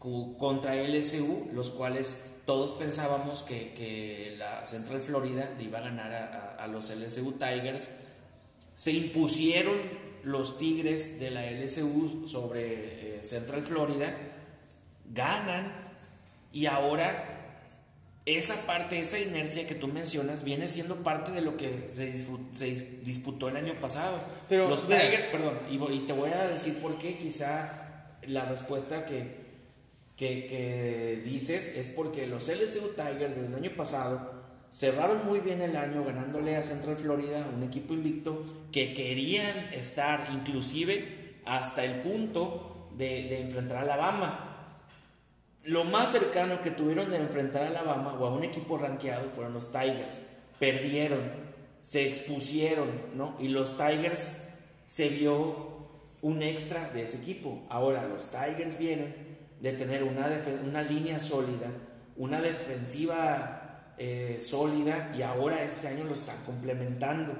[0.00, 6.66] contra LSU, los cuales todos pensábamos que, la Central Florida iba a ganar a, a
[6.66, 7.90] los LSU Tigers.
[8.74, 9.76] Se impusieron
[10.24, 14.14] los Tigres de la LSU sobre eh, Central Florida,
[15.12, 15.72] ganan
[16.52, 17.36] y ahora
[18.26, 22.12] esa parte, esa inercia que tú mencionas, viene siendo parte de lo que se,
[23.02, 24.20] disputó, el año pasado.
[24.48, 29.39] Pero, los Tigers, perdón, y, te voy a decir por qué, quizá la respuesta que,
[30.20, 34.20] que, dices es porque los LSU Tigers del año pasado
[34.70, 40.28] cerraron muy bien el año ganándole a Central Florida, un equipo invicto que querían estar
[40.32, 44.76] inclusive hasta el punto de, enfrentar a Alabama.
[45.64, 49.54] Lo más cercano que tuvieron de enfrentar a Alabama o a un equipo rankeado fueron
[49.54, 50.20] los Tigers.
[50.58, 51.20] Perdieron,
[51.80, 53.36] se expusieron, ¿no?
[53.40, 54.48] Y los Tigers
[54.84, 55.70] se vio
[56.20, 57.62] un extra de ese equipo.
[57.70, 59.29] Ahora los Tigers vienen
[59.60, 60.28] de tener una,
[60.66, 61.70] una línea sólida,
[62.16, 67.34] una defensiva eh, sólida y ahora este año lo están complementando.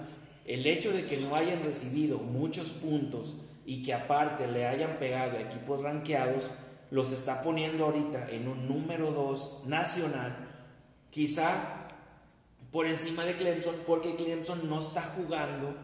[0.44, 5.38] El hecho de que no hayan recibido muchos puntos y que aparte le hayan pegado
[5.38, 6.50] a equipos ranqueados,
[6.90, 10.36] los está poniendo ahorita en un número 2 nacional,
[11.10, 11.88] quizá
[12.70, 15.74] por encima de Clemson, porque Clemson no está jugando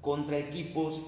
[0.00, 1.02] contra equipos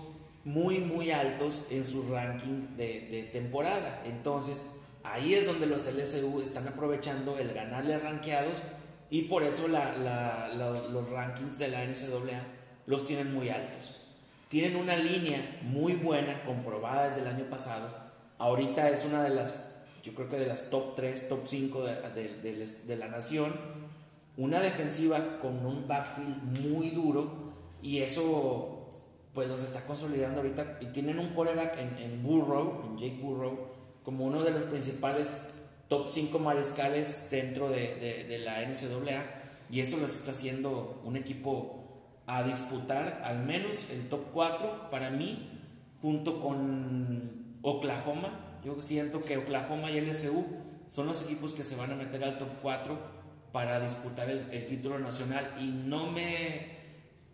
[0.45, 4.03] muy, muy altos en su ranking de, de temporada.
[4.07, 4.76] Entonces,
[5.13, 8.63] ahí es donde los LSU están aprovechando el ganarle a ranqueados
[9.11, 12.43] y por eso los rankings de la NCAA
[12.87, 14.03] los tienen muy altos.
[14.49, 17.89] Tienen una línea muy buena, comprobada desde el año pasado.
[18.39, 22.65] Ahorita es una de las, yo creo que de las top 3, top 5 de,
[22.87, 23.53] de, la nación.
[24.37, 28.89] Una defensiva con un backfield muy duro y eso
[29.35, 30.79] pues los está consolidando ahorita.
[30.81, 33.76] Y tienen un quarterback en, en Burrow, en Jake Burrow,
[34.07, 35.49] como uno de los principales
[35.89, 39.25] top 5 mariscales dentro de, la NCAA
[39.69, 45.11] y eso los está haciendo un equipo a disputar al menos el top 4 para
[45.11, 45.61] mí
[46.01, 48.61] junto con Oklahoma.
[48.65, 50.47] Yo siento que Oklahoma y LSU
[50.87, 52.97] son los equipos que se van a meter al top 4
[53.51, 56.77] para disputar el, el título nacional y no me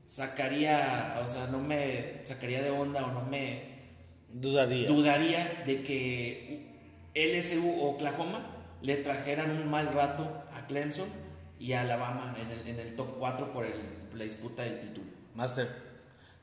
[0.07, 3.72] sacaría, o sea, no me sacaría de onda o no me
[4.33, 6.73] dudaría, dudaría de que
[7.15, 8.47] LSU o Oklahoma
[8.83, 11.09] le trajeran un mal rato a Clemson
[11.59, 13.73] y a Alabama en el, en el top 4 por el,
[14.15, 15.07] la disputa del título.
[15.35, 15.69] Master,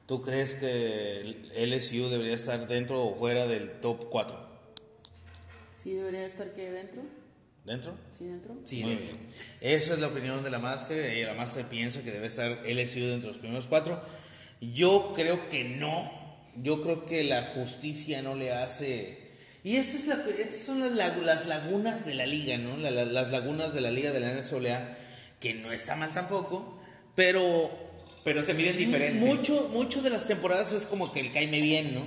[0.05, 4.49] ¿tú crees que LSU debería estar dentro o fuera del top 4?
[5.75, 7.01] Sí, debería estar que dentro.
[7.65, 7.93] ¿Dentro?
[8.09, 8.55] Sí, dentro.
[8.65, 9.15] Sí, Muy bien.
[9.61, 11.15] Esa es la opinión de la Master.
[11.17, 14.01] Y la Master piensa que debe estar LSU dentro de los primeros cuatro.
[14.59, 16.11] Yo creo que no.
[16.57, 19.29] Yo creo que la justicia no le hace
[19.63, 22.77] y esto es la, estas son las, las, lagunas de la liga, ¿no?
[22.77, 24.97] las lagunas de la liga de la NCAA,
[25.39, 26.79] que no está mal tampoco,
[27.15, 27.89] pero...
[28.23, 29.25] Pero se miden diferente.
[29.25, 32.05] Mucho, mucho de las temporadas es como que el caime bien, ¿no?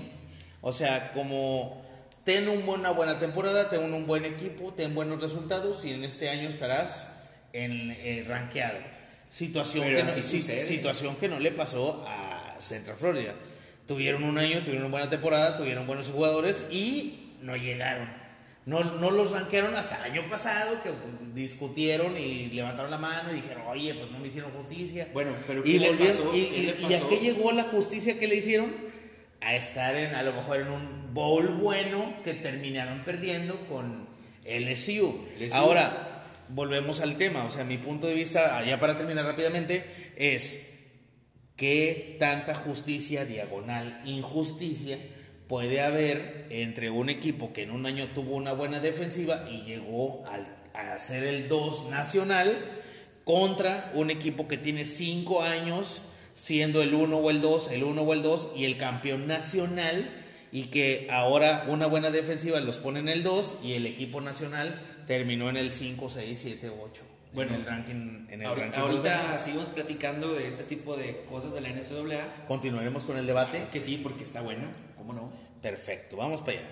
[0.61, 1.83] O sea, como
[2.25, 6.51] ten una buena temporada, ten un buen equipo, ten buenos resultados y en este año
[6.51, 7.09] estarás
[7.55, 8.79] en eh, rankeado.
[9.31, 13.35] Situación que, no, situación que no le pasó a Central Florida.
[13.93, 18.09] Tuvieron un año, tuvieron una buena temporada, tuvieron buenos jugadores y no llegaron.
[18.65, 20.91] No, no los ranquearon hasta el año pasado, que
[21.39, 25.09] discutieron y levantaron la mano y dijeron, oye, pues no me hicieron justicia.
[25.13, 26.35] Bueno, pero ¿qué y, le pasó?
[26.35, 28.73] y, a qué llegó la justicia que le hicieron?
[29.43, 34.09] A estar en, a lo mejor en un bowl bueno que terminaron perdiendo con
[34.47, 35.21] LSU.
[35.39, 35.55] LSU.
[35.55, 37.45] Ahora, volvemos al tema.
[37.45, 39.85] O sea, mi punto de vista, ya para terminar rápidamente,
[40.17, 40.73] es
[41.63, 44.99] que tanta justicia, diagonal, injusticia,
[45.47, 50.25] puede haber entre un equipo que en un año tuvo una buena defensiva y llegó
[50.75, 52.53] a ser el 2 nacional
[53.23, 56.03] contra un equipo que tiene 5 años
[56.35, 60.11] siendo el 1 o el 2, el 1 o el 2 y el campeón nacional
[60.51, 64.83] y que ahora una buena defensiva los pone en el 2 y el equipo nacional
[65.07, 67.12] terminó en el 5, 6, 7, 8.
[67.35, 68.27] Bueno, en el ranking.
[68.29, 72.47] En el ahorita, ahorita seguimos platicando de este tipo de cosas de la NCAA.
[72.47, 73.67] Continuaremos con el debate.
[73.73, 74.69] Que sí, porque está bueno.
[74.99, 75.33] ¿Cómo no?
[75.63, 76.69] Perfecto, vamos para allá.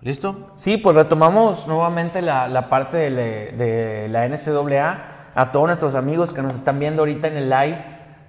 [0.00, 0.52] ¿Listo?
[0.56, 5.30] Sí, pues retomamos nuevamente la, parte de, la NCAA.
[5.34, 7.84] A todos nuestros amigos que nos están viendo ahorita en el live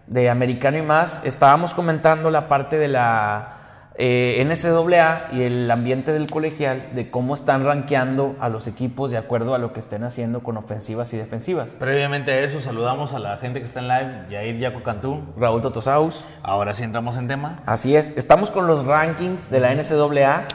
[0.06, 3.59] de Americano y más, estábamos comentando la parte de la
[4.02, 9.18] eh, NCAA y el ambiente del colegial de cómo están rankeando a los equipos de
[9.18, 11.76] acuerdo a lo que estén haciendo con ofensivas y defensivas.
[11.78, 15.22] Previamente a eso, saludamos a la gente que está en live, Jair Yaco Cantú.
[15.38, 16.26] Raúl Totosaus.
[16.44, 17.62] Ahora sí entramos en tema.
[17.66, 20.48] Así es, estamos con los rankings de la NCAA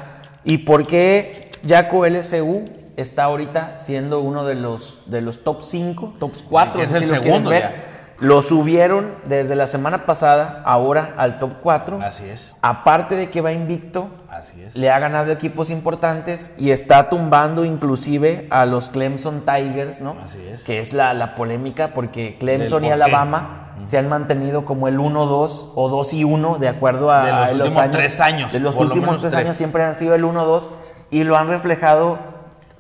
[0.45, 2.65] y por qué Jaco LSU
[2.97, 6.83] está ahorita siendo uno de los, de los top 5, top 4.
[6.83, 7.94] Es el segundo ya.
[8.21, 11.99] Lo subieron desde la semana pasada, ahora al top 4.
[12.03, 12.55] Así es.
[12.63, 14.77] Aparte de que va invicto, Así es.
[14.77, 20.17] le ha ganado equipos importantes y está tumbando inclusive a los Clemson Tigers, ¿no?
[20.23, 20.63] Así es.
[20.65, 22.91] Que es la, la polémica porque Clemson y.
[22.91, 27.33] Alabama se han mantenido como el 1-2 o 2 y 1 de acuerdo a De
[27.33, 29.45] los últimos tres años, De los lo últimos tres, tres.
[29.45, 30.69] años siempre han sido el 1-2
[31.11, 32.19] y lo han reflejado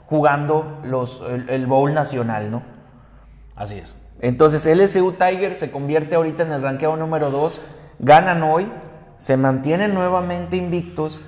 [0.06, 2.62] jugando los, el, el bowl nacional, ¿no?
[3.56, 3.96] Así es.
[4.24, 7.60] Entonces LSU Tiger se convierte ahorita en el ranqueo número 2,
[7.98, 8.72] ganan hoy,
[9.18, 11.20] se mantienen nuevamente invictos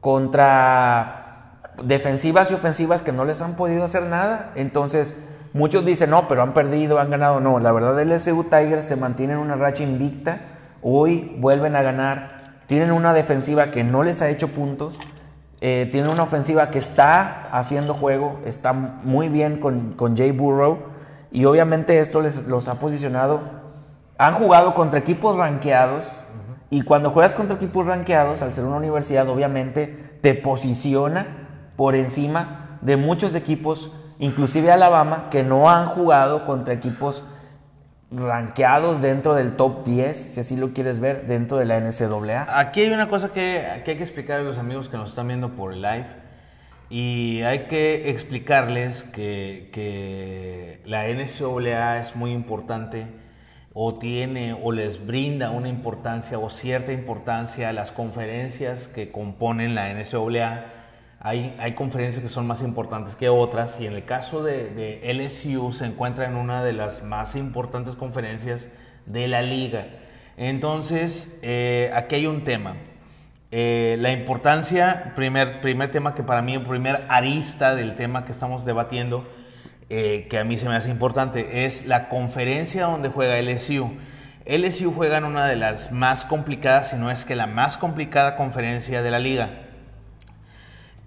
[0.00, 4.52] contra defensivas y ofensivas que no les han podido hacer nada.
[4.54, 5.22] Entonces
[5.52, 7.40] muchos dicen, no, pero han perdido, han ganado.
[7.40, 10.40] No, la verdad LSU Tiger se mantiene en una racha invicta,
[10.80, 14.98] hoy vuelven a ganar, tienen una defensiva que no les ha hecho puntos.
[15.60, 20.89] Eh, tienen una ofensiva que está haciendo juego, está muy bien con Jay Burrow
[21.32, 23.40] y obviamente esto les, los ha posicionado.
[24.18, 26.12] Han jugado contra equipos rankeados
[26.70, 31.26] y cuando juegas contra equipos rankeados, al ser una universidad, obviamente te posiciona
[31.76, 37.24] por encima de muchos equipos, inclusive Alabama, que no han jugado contra equipos
[38.12, 42.46] rankeados dentro del top 10, si así lo quieres ver, dentro de la NCAA.
[42.58, 45.26] Aquí hay una cosa que, que hay que explicar a los amigos que nos están
[45.26, 46.06] viendo por live.
[46.90, 53.06] Y hay que explicarles que, que la NCAA es muy importante
[53.72, 59.76] o tiene o les brinda una importancia o cierta importancia a las conferencias que componen
[59.76, 60.64] la NCAA.
[61.20, 65.14] Hay, hay conferencias que son más importantes que otras y en el caso de, de
[65.14, 68.66] LSU se encuentra en una de las más importantes conferencias
[69.06, 69.86] de la liga.
[70.36, 72.74] Entonces, eh, aquí hay un tema.
[73.52, 78.64] Eh, la importancia, primer, primer tema que para mí, primer arista del tema que estamos
[78.64, 79.28] debatiendo,
[79.88, 83.90] eh, que a mí se me hace importante, es la conferencia donde juega LSU.
[84.46, 88.36] LSU juega en una de las más complicadas, si no es que la más complicada
[88.36, 89.50] conferencia de la liga.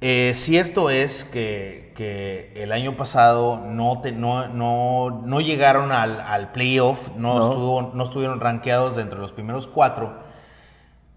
[0.01, 6.19] Eh, cierto es que, que el año pasado no, te- no, no, no llegaron al,
[6.19, 7.45] al playoff, no, No.
[7.49, 10.21] estuvo- no estuvieron rankeados dentro de los primeros cuatro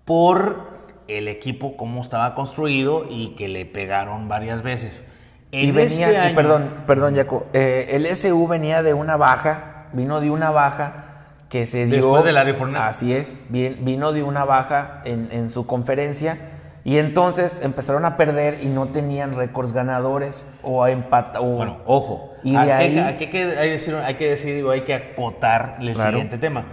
[0.04, 0.75] por
[1.08, 5.04] el equipo cómo estaba construido y que le pegaron varias veces.
[5.52, 9.16] Y En venía, este y año- perdón, perdón, Jaco, eh, el SU venía de una
[9.16, 11.04] baja, vino de una baja
[11.48, 11.94] que se dio.
[11.96, 12.82] Después de Larry Fournette.
[12.82, 16.36] Así es, vi- vino de una baja en, en su conferencia
[16.84, 22.32] y entonces empezaron a perder y no tenían récords ganadores o empata o Bueno, ojo.
[22.42, 24.94] Y hay, de que, ahí- hay que- hay, decir, hay que decir, digo, hay que
[24.94, 26.10] acotar el Claro.
[26.10, 26.64] siguiente tema.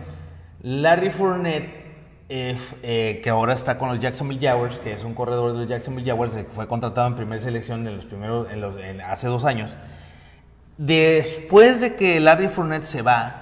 [0.61, 1.82] Larry Fournette,
[2.29, 5.67] eh, eh, que ahora está con los Jacksonville Jaguars, que es un corredor de los
[5.67, 9.27] Jacksonville Jaguars, que fue contratado en primera selección en los primeros, en los- en- hace
[9.27, 9.75] dos años.
[10.77, 13.39] Después de que Larry Fournette se va,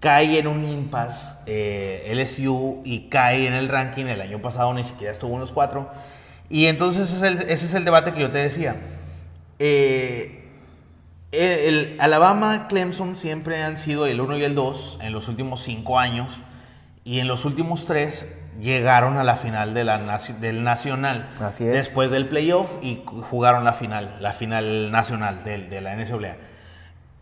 [0.00, 4.06] cae en un impasse eh, LSU y cae en el ranking.
[4.06, 5.90] El año pasado ni siquiera estuvo en los cuatro.
[6.48, 8.76] Y entonces ese es el, ese es el debate que yo te decía.
[9.58, 10.44] Eh,
[11.32, 11.42] el,
[11.92, 15.98] el Alabama, Clemson siempre han sido el 1 y el 2 en los últimos cinco
[15.98, 16.30] años.
[17.08, 19.96] Y en los últimos tres llegaron a la final de la
[20.40, 21.30] del nacional.
[21.40, 21.72] Así es.
[21.72, 26.36] Después del playoff y jugaron la final, la final nacional del- de, la NCAA.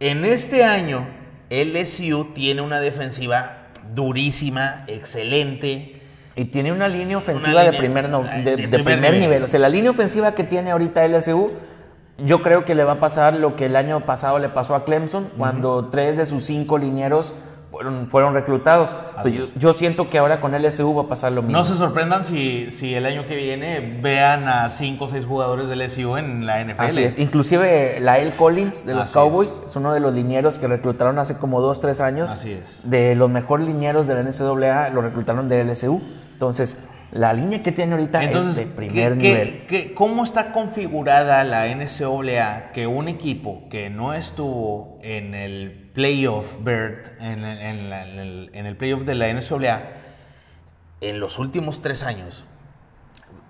[0.01, 1.07] En este año,
[1.51, 3.59] LSU tiene una defensiva
[3.95, 5.93] durísima, excelente.
[6.35, 9.21] y tiene una línea ofensiva Una de, primer, no- de de, de primer primer, nivel.
[9.21, 9.43] nivel.
[9.45, 11.53] O sea, la línea ofensiva que tiene ahorita LSU,
[12.19, 14.85] yo creo que le va a pasar lo que el año pasado le pasó a
[14.85, 17.33] Clemson, cuando tres de sus cinco linieros
[17.77, 18.91] fueron, fueron reclutados.
[19.17, 21.59] Así yo, yo siento que ahora con LSU va a pasar lo mismo.
[21.59, 25.69] No se sorprendan si, si el año que viene vean a cinco o seis jugadores
[25.69, 26.81] del LSU en la NFL.
[26.83, 27.19] Así es.
[27.19, 29.77] Inclusive Lael Collins de los Así Cowboys es.
[29.77, 32.31] uno de los linieros que reclutaron hace como dos, tres años.
[32.33, 32.89] Así es.
[32.89, 36.01] De los mejores linieros de la NCAA lo reclutaron de LSU.
[36.33, 36.83] Entonces,
[37.13, 39.49] la línea que tiene ahorita Entonces, es de primer ¿qué- nivel.
[39.67, 45.91] qué- qué- cómo está configurada la NCAA que un equipo que no estuvo en el
[45.95, 49.83] playoff Bird, en, el- en la- en el, en el playoff de la NCAA,
[51.01, 52.45] en los últimos tres años,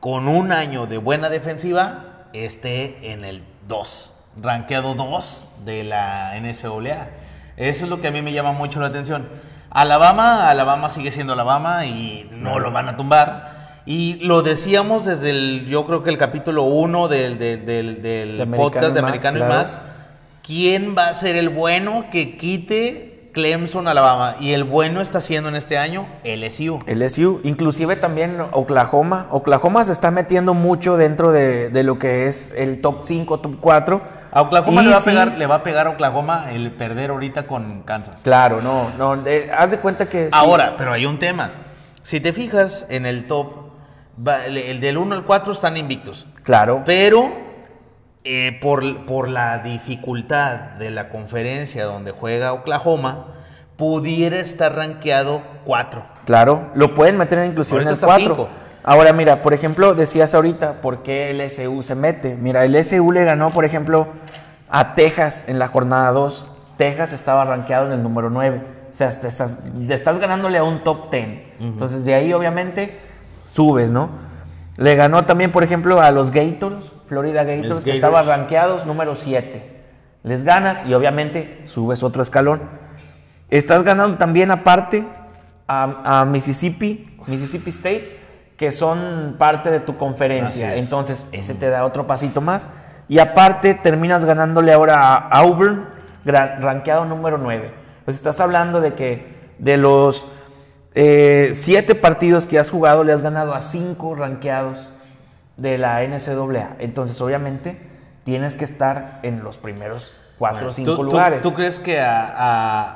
[0.01, 7.09] con un año de buena defensiva, esté en el 2, rankeado 2 de la NCAA?
[7.57, 9.29] Eso es lo que a mí me llama mucho la atención.
[9.71, 13.83] Alabama, Alabama sigue siendo Alabama y no lo van a tumbar.
[13.85, 18.37] Y lo decíamos desde el, yo creo que el capítulo 1 del, del, del- del
[18.39, 19.55] De Americano podcast de y Más, Americano y claro.
[19.55, 19.79] Más.
[20.43, 24.37] ¿Quién va a ser el bueno que quite Clemson, Alabama?
[24.41, 26.79] Y el bueno está siendo en este año LSU.
[26.87, 29.27] LSU, inclusive también Oklahoma.
[29.31, 33.57] Oklahoma se está metiendo mucho dentro de, de lo que es el top 5, top
[33.61, 34.03] 4.
[34.37, 37.09] A Oklahoma le va, a sí, pegar, le va a pegar a Oklahoma el perder
[37.09, 38.21] ahorita con Kansas.
[38.23, 40.25] Claro, no, no, eh, haz de cuenta que...
[40.27, 40.31] sí.
[40.33, 41.53] Ahora, pero hay un tema.
[42.03, 43.71] Si te fijas en el top,
[44.27, 46.27] va- el, el del 1 al 4 están invictos.
[46.43, 47.33] Claro, Pero
[48.25, 53.29] eh, por, por la dificultad de la conferencia donde juega Oklahoma,
[53.79, 56.05] pudiera estar rankeado 4.
[56.27, 58.66] claro, lo pueden meter inclusive en el está 4.
[58.89, 62.37] Ahora mira, por ejemplo, decías ahorita, ¿por qué el SU se mete?
[62.37, 64.07] Mira, el SU le ganó, por ejemplo,
[64.71, 66.49] a Texas en la jornada 2.
[66.79, 68.63] Texas estaba rankeado en el número 9.
[68.93, 69.59] O sea, te estás,
[69.89, 71.27] te estás ganándole a un top 10.
[71.59, 72.97] Entonces, de ahí, obviamente,
[73.53, 74.09] subes, ¿no?
[74.77, 77.97] Le ganó también, por ejemplo, a los Gators, Florida Gators, Los que Gators.
[77.97, 79.69] estaban rankeados número 7.
[80.23, 82.63] Les ganas y, obviamente, subes otro escalón.
[83.51, 85.05] Estás ganando también, aparte,
[85.67, 88.21] a, a Mississippi, Mississippi State,
[88.57, 90.77] que son parte de tu conferencia.
[90.77, 92.71] Entonces, ese te da otro pasito más.
[93.09, 95.87] Y aparte, terminas ganándole ahora a Auburn,
[96.25, 97.73] rankeado número 9.
[98.05, 100.27] Pues estás hablando de que de los
[100.95, 104.91] eh, siete partidos que has jugado, le has ganado a cinco rankeados
[105.57, 106.77] de la NCAA.
[106.79, 107.79] Entonces, obviamente,
[108.25, 111.41] tienes que estar en los primeros cuatro o cinco ¿Tú, tú- lugares.
[111.43, 112.95] tú crees que a, a-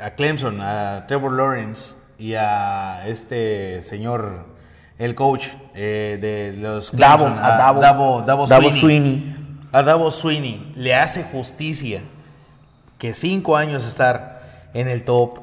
[0.00, 4.44] a- a Clemson, a Trevor Lawrence y a este señor,
[4.98, 7.80] el coach eh, de los Davo, Clemson, a Davo.
[7.80, 9.36] Davo, Davo Davo Swinney, Swinney.
[9.72, 12.02] a Davo Sweeney le hace justicia
[12.98, 14.42] que cinco años estar
[14.74, 15.38] en el top,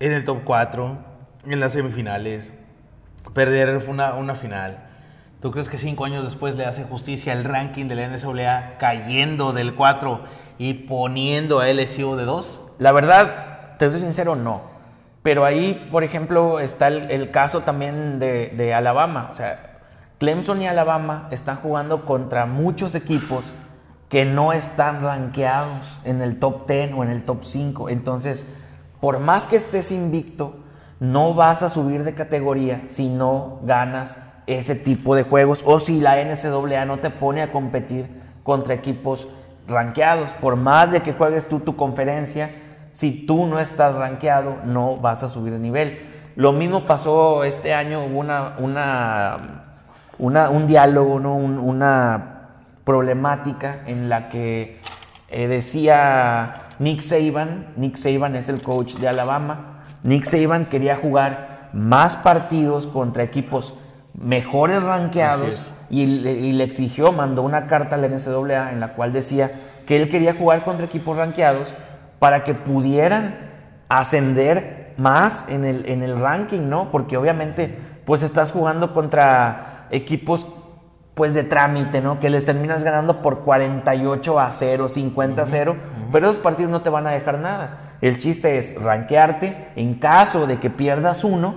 [0.00, 0.98] en el top 4,
[1.46, 2.52] en las semifinales,
[3.34, 4.86] perder una, una final.
[5.42, 9.52] ¿Tú crees que cinco años después le hace justicia el ranking de la NCAA cayendo
[9.52, 10.24] del 4
[10.58, 12.64] y poniendo a LSU de 2?
[12.78, 14.79] La verdad, te soy sincero, no.
[15.22, 19.28] Pero ahí, por ejemplo, está el, caso también de, de Alabama.
[19.30, 19.80] O sea,
[20.18, 23.52] Clemson y Alabama están jugando contra muchos equipos
[24.08, 27.88] que no están rankeados en el top 10 o en el top 5.
[27.90, 28.44] Entonces,
[29.00, 30.56] por más que estés invicto,
[31.00, 36.00] no vas a subir de categoría si no ganas ese tipo de juegos o si
[36.00, 38.08] la NCAA no te pone a competir
[38.42, 39.28] contra equipos
[39.68, 40.34] rankeados.
[40.34, 42.50] Por más de que juegues tú tu conferencia,
[42.92, 45.98] si tú no estás rankeado, no vas a subir de nivel.
[46.36, 49.38] Lo mismo pasó este año, hubo una, una,
[50.18, 51.34] una- un diálogo, ¿no?
[51.36, 52.36] Un- una
[52.84, 54.80] problemática en la que
[55.28, 61.68] eh, decía Nick Saban, Nick Saban es el coach de Alabama, Nick Saban quería jugar
[61.72, 63.74] más partidos contra equipos
[64.14, 65.74] mejores es.
[65.88, 69.52] y le, y le exigió, mandó una carta a la NCAA en la cual decía
[69.86, 71.74] que él quería jugar contra equipos rankeados
[72.20, 73.50] para que pudieran
[73.88, 76.92] ascender más en el, en el ranking, ¿no?
[76.92, 80.46] Porque obviamente pues estás jugando contra equipos
[81.14, 82.20] pues de trámite, ¿no?
[82.20, 85.76] Que les terminas ganando por 48 a 0, 50 a 0,
[86.12, 87.96] pero esos partidos no te van a dejar nada.
[88.00, 91.54] El chiste es rankearte, en caso de que pierdas uno,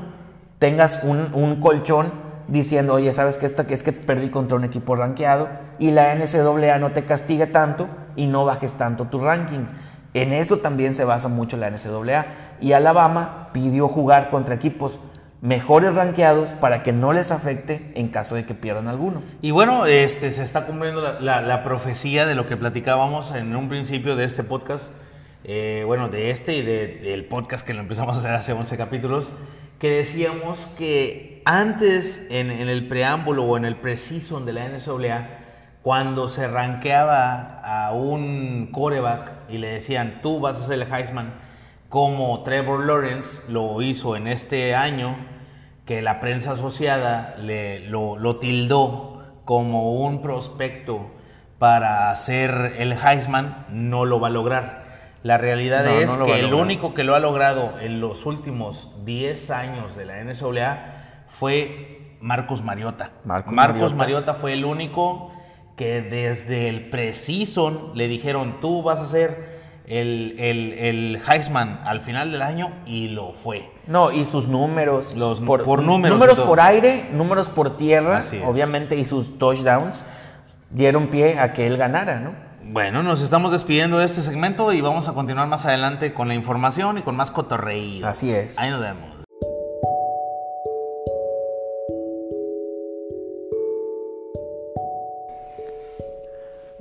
[0.59, 2.11] tengas un, un colchón
[2.47, 3.45] diciendo, oye, ¿sabes qué?
[3.45, 5.47] Esta, es que perdí contra un equipo rankeado
[5.79, 9.65] y la NCAA no te castiga tanto y no bajes tanto tu ranking.
[10.13, 12.25] En eso también se basa mucho la NCAA.
[12.61, 14.99] Y Alabama pidió jugar contra equipos
[15.41, 19.21] mejores rankeados para que no les afecte en caso de que pierdan alguno.
[19.41, 24.15] Y bueno, este, se está cumpliendo la, profecía de lo que platicábamos en un principio
[24.15, 24.89] de este podcast,
[25.43, 28.77] eh, bueno, de este y de- del podcast que lo empezamos a hacer hace 11
[28.77, 29.31] capítulos,
[29.79, 35.42] que decíamos que antes en, el preámbulo o en el preseason de la NCAA,
[35.83, 41.33] cuando se rankeaba a un coreback y le decían, tú vas a ser el Heisman,
[41.89, 45.17] como Trevor Lawrence lo hizo en este año,
[45.85, 51.11] que la prensa asociada le, lo, lo tildó como un prospecto
[51.59, 54.83] para ser el Heisman, no lo va a lograr.
[55.21, 58.89] La realidad No, es no que el único que lo ha logrado en los últimos
[59.03, 63.11] 10 años de la NCAA fue Marcus Mariota.
[63.25, 63.95] Mariota.
[63.95, 65.32] Mariota fue el único
[65.75, 72.01] que desde el preseason le dijeron, tú vas a ser el, el, el Heisman al
[72.01, 73.69] final del año y lo fue.
[73.87, 75.13] No, y sus números.
[75.15, 76.45] Los- por números todo.
[76.45, 80.03] por aire, números por tierra, obviamente, y sus touchdowns
[80.69, 82.31] dieron pie a que él ganara, ¿no?
[82.65, 86.33] Bueno, nos estamos despidiendo de este segmento y vamos a continuar más adelante con la
[86.33, 88.07] información y con más cotorreído.
[88.07, 88.57] Así es.
[88.57, 89.12] Ahí nos vemos.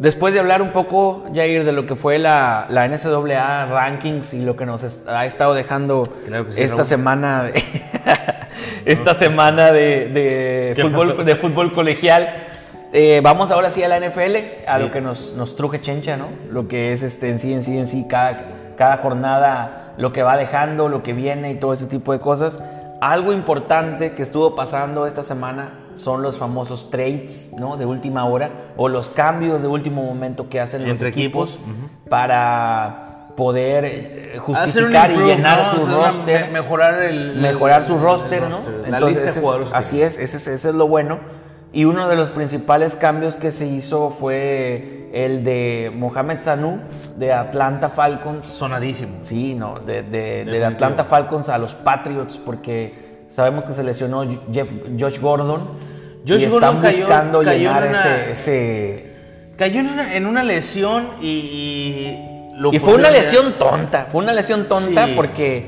[0.03, 4.45] Después de hablar un poco, Jair, de lo que fue la, la NCAA Rankings y
[4.45, 7.63] lo que nos est- ha estado dejando Claro que sí, esta semana de,
[8.85, 11.25] esta semana de, de ¿Qué fútbol, pasó?
[11.25, 12.35] de fútbol colegial,
[12.93, 14.37] eh, vamos ahora sí a la NFL,
[14.67, 14.83] a Sí.
[14.83, 16.27] lo que nos, nos truje Chencha, ¿no?
[16.51, 18.41] Lo que es este, en sí, en sí, en sí, cada,
[18.77, 22.59] cada jornada, lo que va dejando, lo que viene y todo ese tipo de cosas.
[23.01, 27.76] Algo importante que estuvo pasando esta semana son los famosos trades, ¿no?
[27.76, 31.59] De última hora o los cambios de último momento que hacen los equipos,
[32.09, 35.70] para poder eh, justificar y llenar ¿no?
[35.72, 38.59] su Hacer roster me- mejorar el mejorar su roster, ¿no?
[38.59, 41.18] roster, Entonces, es- así es, ese, es- ese es lo bueno.
[41.72, 46.80] Y uno de los principales cambios que se hizo fue el de Mohamed Sanu
[47.16, 48.47] de Atlanta Falcons.
[48.47, 49.16] Sonadísimo.
[49.22, 50.64] Sí, no, de, de-.
[50.66, 53.02] Atlanta Falcons a los Patriots, porque
[53.33, 54.68] sabemos que se lesionó Jeff,
[54.99, 55.70] Josh Gordon.
[56.26, 59.12] Josh y están Gordon cayó- buscando cayó llenar en una- ese, ese-
[59.57, 64.22] Cayó en una, en una lesión y, y lo Y fue una lesión tonta, fue
[64.22, 65.12] una lesión tonta Sí.
[65.16, 65.66] porque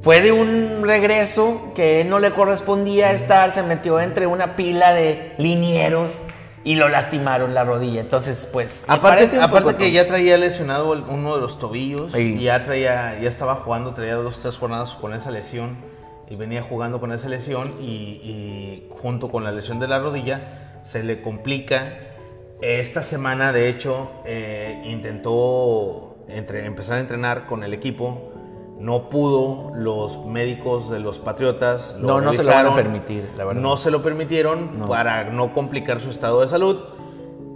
[0.00, 5.32] fue de un regreso que no le correspondía estar, se metió entre una pila de
[5.38, 6.20] linieros
[6.62, 8.00] y lo lastimaron la rodilla.
[8.00, 9.28] Entonces, pues, Aparte,
[9.76, 12.36] que ya traía lesionado uno de los tobillos Sí.
[12.38, 15.76] y ya traía, ya estaba jugando, traía dos, tres jornadas con esa lesión
[16.28, 17.84] y venía jugando con esa lesión y,
[18.22, 21.98] y junto con la lesión de la rodilla se le complica.
[22.60, 28.30] Esta semana, de hecho, eh, intentó entre, empezar a entrenar con el equipo.
[28.78, 33.44] No pudo, los médicos de los Patriotas No, no se lo van a permitir, la
[33.44, 33.62] verdad.
[33.62, 34.88] No se lo permitieron No.
[34.88, 36.78] para no complicar su estado de salud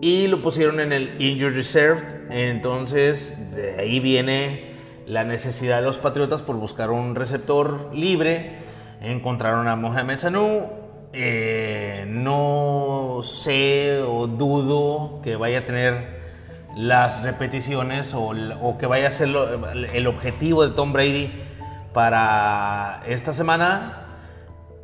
[0.00, 2.02] y lo pusieron en el Injured Reserve.
[2.30, 4.67] Entonces, de ahí viene
[5.09, 8.59] la necesidad de los Patriotas por buscar un receptor libre.
[9.00, 10.66] Encontraron a Mohamed Sanu.
[11.14, 16.18] Eh, no sé o dudo que vaya a tener
[16.76, 19.30] las repeticiones o, que vaya a ser
[19.94, 21.32] el objetivo de Tom Brady
[21.94, 23.97] para esta semana.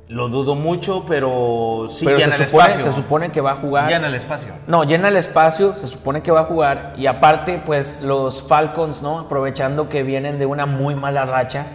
[0.09, 2.91] Lo dudo mucho, pero sí Pero llena se el supone, espacio.
[2.93, 3.89] se supone que va a jugar.
[3.89, 4.53] Llena el espacio.
[4.67, 6.93] No, llena el espacio, se supone que va a jugar.
[6.99, 9.21] Y aparte, pues los Falcons, ¿no?
[9.21, 11.67] Aprovechando que vienen de una muy mala racha.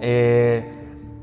[0.00, 0.70] eh,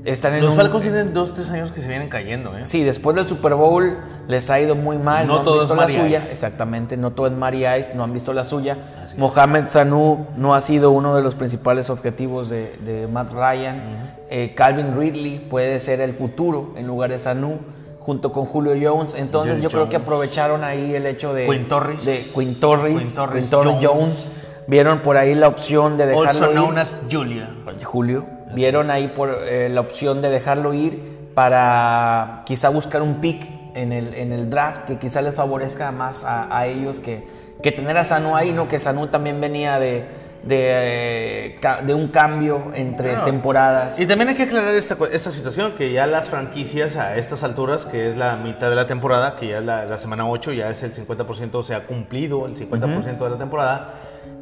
[0.06, 2.66] están en Los un- Falcons tienen dos, tres años que se vienen cayendo, ¿eh?
[2.66, 3.98] Sí, después del Super Bowl
[4.28, 5.28] les ha ido muy mal.
[5.28, 6.18] No han todo visto es la Mari suya.
[6.18, 6.32] Ice.
[6.32, 8.78] Exactamente, no todo es Mari Ice, no han visto la suya.
[9.18, 14.16] Mohamed Sanu no ha sido uno de los principales objetivos de, de Matt Ryan.
[14.30, 17.60] Eh, Calvin Ridley puede ser el futuro en lugar de Sanu,
[18.00, 19.14] junto con Julio Jones.
[19.16, 22.04] Entonces Jerry yo creo que aprovecharon ahí el hecho de Quinn Torres.
[22.06, 23.86] de Quinn Torres, Quinn Torres Quinn Torres Jones.
[23.86, 24.38] Jones.
[24.68, 26.52] Vieron por ahí la opción de dejarlo Also ir.
[26.54, 27.50] known as Julia.
[27.84, 33.48] Julio, vieron ahí por eh, la opción de dejarlo ir para quizá buscar un pick
[33.74, 37.26] en el, en el draft que quizá les favorezca más a, a ellos que,
[37.64, 38.68] que tener a Sanu ahí, ¿no?
[38.68, 40.06] Que Sanu también venía de,
[40.44, 43.26] de, eh, de un cambio entre Claro.
[43.26, 44.00] temporadas.
[44.00, 47.86] Y también hay que aclarar esta, esta situación, que ya las franquicias a estas alturas,
[47.86, 50.70] que es la mitad de la temporada, que ya es la, la semana 8, ya
[50.70, 53.94] es el 50%, se ha cumplido el 50% de la temporada,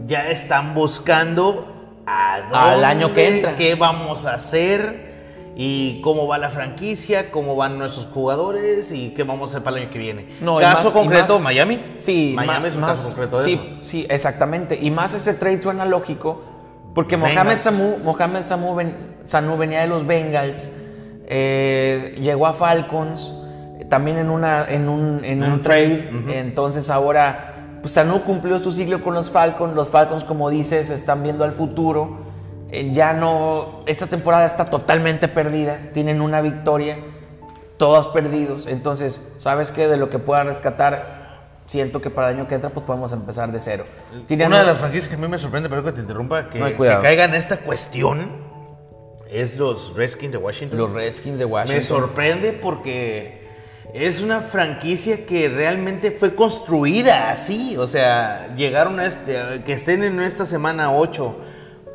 [0.05, 1.78] ya están buscando
[2.09, 3.55] a Al año que entra.
[3.55, 5.09] qué vamos a hacer
[5.55, 9.77] y cómo va la franquicia, cómo van nuestros jugadores y qué vamos a hacer para
[9.77, 10.27] el año que viene.
[10.41, 11.79] No, caso más- concreto, más- Miami.
[11.97, 13.83] Sí, Miami es un más- caso concreto de sí, eso.
[13.83, 14.77] Sí, exactamente.
[14.81, 16.43] Y más ese trade suena lógico,
[16.95, 17.59] porque Mohamed.
[17.59, 18.95] Samu, Mohamed Samu, ven-
[19.25, 20.71] Sanu venía de los Bengals,
[21.27, 23.33] eh, llegó a Falcons,
[23.89, 26.09] también en, una, en un, en un un trade.
[26.29, 29.75] Entonces ahora, pues Sanu cumplió su ciclo con los Falcons.
[29.75, 32.19] Los Falcons, como dices, están viendo al futuro.
[32.71, 35.89] Eh, ya no, esta temporada está totalmente perdida.
[35.93, 36.97] Tienen una victoria
[37.77, 38.67] todos perdidos.
[38.67, 39.87] Entonces, ¿sabes qué?
[39.87, 43.51] De lo que pueda rescatar, siento que para el año que entra, pues podemos empezar
[43.51, 43.85] de cero.
[44.27, 46.59] Tienen Una de las franquicias que a mí me sorprende, pero que te interrumpa, que,
[46.59, 48.49] No que caiga en esta cuestión
[49.29, 50.79] es los Redskins de Washington.
[50.79, 51.83] Los Redskins de Me Washington.
[51.83, 53.48] sorprende porque
[53.93, 57.75] es una franquicia que realmente fue construida así.
[57.77, 61.35] O sea, llegaron a este, que estén en esta semana 8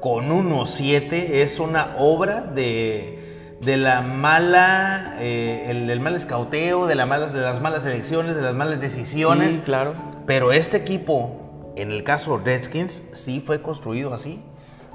[0.01, 6.95] con 1-7 es una obra de, de la mala, eh, el, el mal escauteo, de,
[6.95, 9.55] la de las malas elecciones, de las malas decisiones.
[9.55, 9.95] Sí, claro.
[10.26, 14.42] Pero este equipo, en el caso Redskins, sí fue construido así.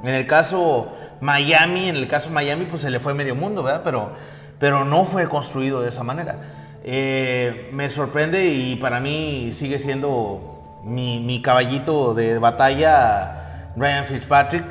[0.04, 3.82] En el caso Miami, en el caso Miami, pues se le fue medio mundo, ¿verdad?
[3.84, 4.12] Pero,
[4.60, 6.59] pero no fue construido de esa manera.
[6.84, 14.66] Eh, me sorprende y para mí sigue siendo mi, caballito de batalla Ryan Fitzpatrick.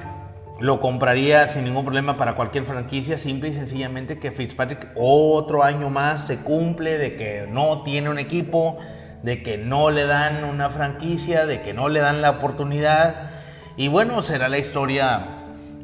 [0.60, 5.88] Lo compraría sin ningún problema para cualquier franquicia, simple y sencillamente que Fitzpatrick otro año
[5.88, 8.76] más se cumple de que no tiene un equipo,
[9.22, 13.30] de que no le dan una franquicia, de que no le dan la oportunidad.
[13.76, 15.37] Y bueno, será la historia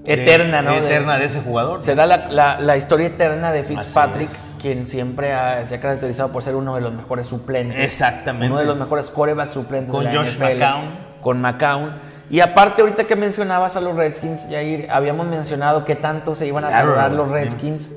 [0.05, 0.72] de- Eterna, ¿no?
[0.72, 1.82] De- Eterna de, ese jugador.
[1.82, 4.57] Se da la, la- la historia eterna de Fitzpatrick, es.
[4.61, 7.78] quien siempre ha- se ha caracterizado por ser uno de los mejores suplentes.
[7.80, 8.46] Exactamente.
[8.48, 10.84] Uno de los mejores quarterbacks suplentes Con de la Josh NFL, McCown.
[11.20, 12.13] Con McCown.
[12.31, 16.64] Y aparte, ahorita que mencionabas a los Redskins, Jair, habíamos mencionado que tanto se iban
[16.64, 16.89] a Claro.
[16.95, 17.91] tardar los Redskins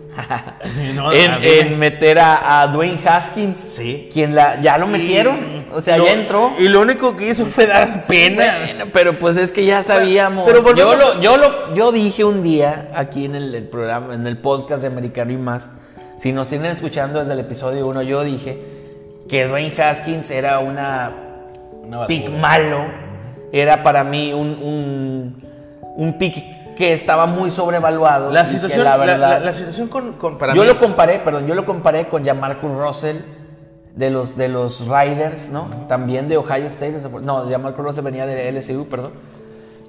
[0.96, 3.58] no, en, meter a, a Dwayne Haskins.
[3.58, 4.10] Sí.
[4.12, 5.66] Quien la, ya lo Y- metieron.
[5.74, 6.54] O sea, lo- ya entró.
[6.60, 8.54] Y lo único que hizo fue dar pena.
[8.66, 10.46] Bueno, pero pues es que ya sabíamos.
[10.46, 14.28] pero yo, lo, yo, lo, yo dije un día aquí en el, el programa, en
[14.28, 15.70] el podcast de Americano y más,
[16.20, 18.58] si nos tienen escuchando desde el episodio 1, yo dije
[19.30, 21.12] que Dwayne Haskins era una
[21.84, 23.07] Una pick malo.
[23.60, 25.44] Era para mí un, un,
[25.96, 28.32] un pick que estaba muy sobrevaluado.
[28.32, 31.20] La situación, la la, verdad, la- la situación con, con- para yo mí- lo comparé,
[31.20, 33.18] perdón, yo lo comparé con Jamarcus Russell
[33.96, 35.70] de los, de los Riders, ¿no?
[35.88, 36.98] También de Ohio State.
[37.24, 39.12] No, Jamarcus Russell venía de LSU, perdón.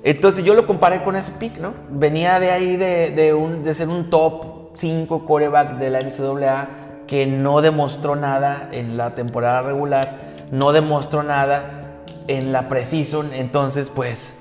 [0.02, 1.74] Entonces yo lo comparé con ese pick, ¿no?
[1.90, 6.68] Venía de ahí de, de un, de ser un top 5 coreback de la NCAA
[7.06, 10.08] que no demostró nada en la temporada regular,
[10.52, 11.80] no demostró nada
[12.28, 14.36] en la preseason, entonces pues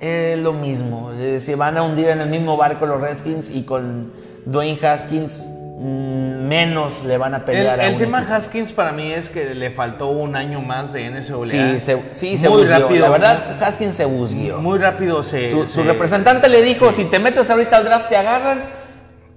[0.00, 1.12] es lo mismo.
[1.12, 4.12] Eh, se van a hundir en el mismo barco los Redskins y con
[4.44, 5.48] Dwayne Haskins
[5.78, 8.34] mm, menos le van a El, pelear a el un tema equipo.
[8.34, 11.44] Haskins para mí es que le faltó un año más de NCAA.
[11.44, 12.78] Sí, se, sí, se muy busgió.
[12.80, 13.04] rápido.
[13.06, 14.58] La verdad, Haskins se busgió.
[14.58, 15.48] Muy rápido se.
[15.50, 18.81] su, su se- representante le dijo, si te metes ahorita al draft te agarran.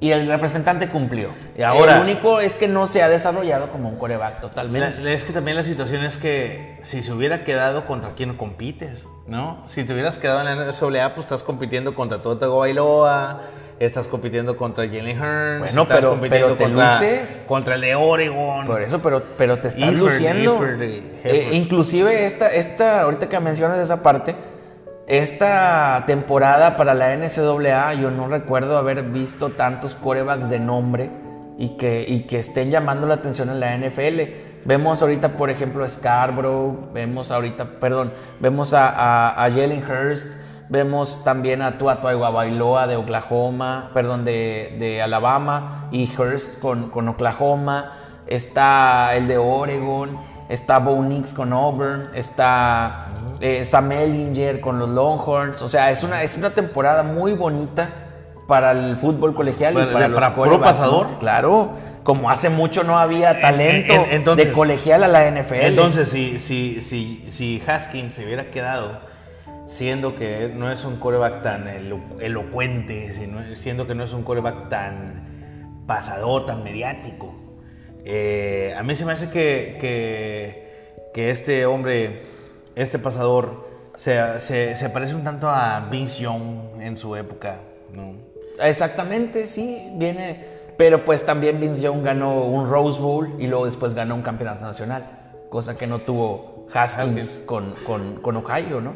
[0.01, 1.29] Y el representante cumplió.
[1.57, 5.01] Y ahora- el único es que no se ha desarrollado como un coreback totalmente.
[5.01, 9.07] La- es que también la situación es que si se hubiera quedado contra quién compites,
[9.25, 9.63] ¿no?
[9.67, 13.41] Si te hubieras quedado en la NCAA, pues estás compitiendo contra Tua Bailoa,
[13.79, 17.41] estás compitiendo contra Jalen Hurns, Bueno, estás pero- compitiendo pero te contra, luces.
[17.47, 18.65] contra el de Oregon.
[18.65, 20.53] Por eso, pero, pero te estás Eifert, luciendo.
[20.61, 20.81] Eifert,
[21.23, 24.35] Eh, inclusive esta, esta, ahorita que mencionas esa parte,
[25.07, 31.11] esta temporada para la NCAA, yo no recuerdo haber visto tantos corebacks de nombre
[31.59, 34.21] y que, y que estén llamando la atención en la NFL.
[34.65, 40.25] Vemos ahorita, por ejemplo, a Scarborough, vemos ahorita, perdón, vemos a, Jalen Hurst,
[40.69, 47.07] vemos también a Tua Bailoa de Oklahoma, perdón, de, de Alabama y Hurst con, con
[47.09, 47.93] Oklahoma,
[48.25, 50.17] está el de Oregon,
[50.49, 53.04] está Bo Nix con Auburn, está
[53.39, 57.89] eh, Sam Ellinger con los Longhorns, o sea, es una, es una temporada muy bonita
[58.47, 61.07] para el fútbol colegial y Para- de- los para pasador.
[61.11, 61.19] ¿no?
[61.19, 61.69] Claro,
[62.03, 65.65] como hace mucho no había talento en- entonces- de colegial a la NFL.
[65.65, 68.99] Entonces, si, si, si, si Haskins se hubiera quedado
[69.65, 74.21] siendo que no es un coreback tan elo- elocuente, sino- siendo que no es un
[74.21, 77.33] coreback tan pasador, tan mediático,
[78.05, 82.21] eh, a mí se me hace que, que, que este hombre,
[82.75, 87.57] este pasador, se, se, se parece un tanto a Vince Young en su época.
[87.93, 88.13] ¿no?
[88.59, 90.53] Exactamente, sí, viene.
[90.77, 94.65] Pero pues también Vince Young ganó un Rose Bowl y luego después ganó un campeonato
[94.65, 95.05] nacional,
[95.49, 97.43] cosa que no tuvo Haskins, Haskins.
[97.45, 98.93] Con, con, con Ohio, ¿no?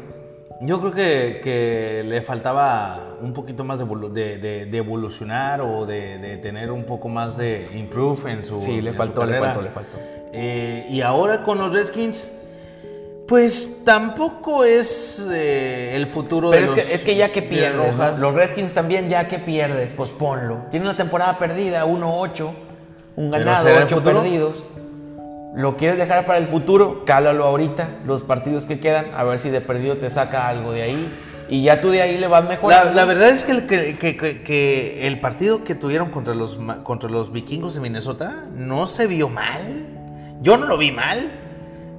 [0.62, 5.86] Yo creo que, que le faltaba un poquito más de, de- de- de evolucionar o
[5.86, 9.62] de, de tener un poco más de improve en su Sí, le faltó, le faltó,
[9.62, 9.96] le faltó.
[10.34, 12.30] Eh, y ahora con los Redskins,
[13.30, 17.42] pues tampoco es eh, el futuro Pero de es los que, es que ya que
[17.42, 20.62] de pierdes, los Redskins también ya que pierdes, pues ponlo.
[20.72, 22.50] Tiene una temporada perdida, 1-8,
[23.14, 24.22] un ganado, ¿será el 8 futuro?
[24.22, 24.64] perdidos.
[25.54, 27.04] ¿Lo quieres dejar para el futuro?
[27.04, 30.82] Cálalo ahorita, los partidos que quedan, a ver si de perdido te saca algo de
[30.82, 31.08] ahí.
[31.48, 32.94] Y ya tú de ahí le vas mejorando.
[32.94, 37.32] la verdad es que el, que, que- el partido que tuvieron contra los, contra los
[37.32, 39.86] vikingos de Minnesota no se vio mal.
[40.42, 41.30] Yo no lo vi mal.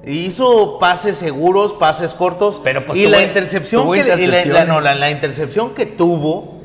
[0.04, 2.60] Hizo pases seguros, pases cortos.
[2.64, 4.68] Pero, pues, y la intercepción que le- y la- la, intercepción.
[4.68, 6.60] no, la- la intercepción que tuvo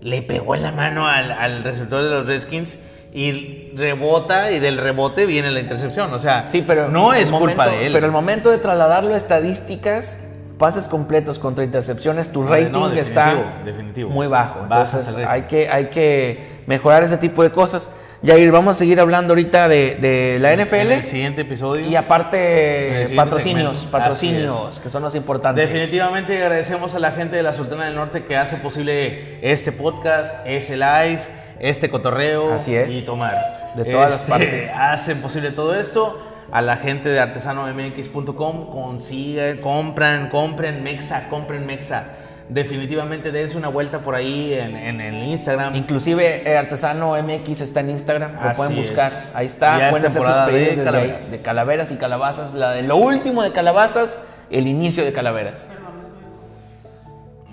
[0.00, 2.78] le pegó en la mano al, al receptor de los Redskins
[3.14, 6.12] y rebota y del rebote viene la intercepción.
[6.12, 7.92] O sea, Sí, pero no es culpa de él.
[7.92, 10.18] Pero el momento de trasladarlo a estadísticas,
[10.58, 14.10] pases completos contra intercepciones, tu rating no, definitivo, está definitivo.
[14.10, 14.60] muy bajo.
[14.64, 17.90] Entonces hay que, hay que mejorar ese tipo de cosas.
[18.22, 21.84] Yair, vamos a seguir hablando ahorita de, de la En NFL el siguiente episodio.
[21.86, 23.90] y En aparte patrocinios, segmento.
[23.98, 25.68] patrocinios, que son los importantes.
[25.68, 30.32] Definitivamente agradecemos a la gente de la Sultana del Norte que hace posible este podcast,
[30.46, 31.18] ese live,
[31.58, 32.94] este cotorreo Así es.
[32.94, 33.72] y tomar.
[33.74, 34.70] De todas las Este, partes.
[34.76, 36.28] Hacen posible todo esto.
[36.52, 42.04] A la gente de artesanomx.com consigan, compran, compren Mexa, compren Mexa.
[42.52, 45.74] Definitivamente dense una vuelta por ahí en, en el Instagram.
[45.74, 49.12] Inclusive eh, Artesano MX está en Instagram, lo Así pueden buscar.
[49.12, 49.32] es.
[49.34, 52.54] Ahí está, Ya pueden hacer sus de pedidos ahí, de calaveras y calabazas.
[52.54, 55.70] La de, lo último de calabazas, el inicio de calaveras.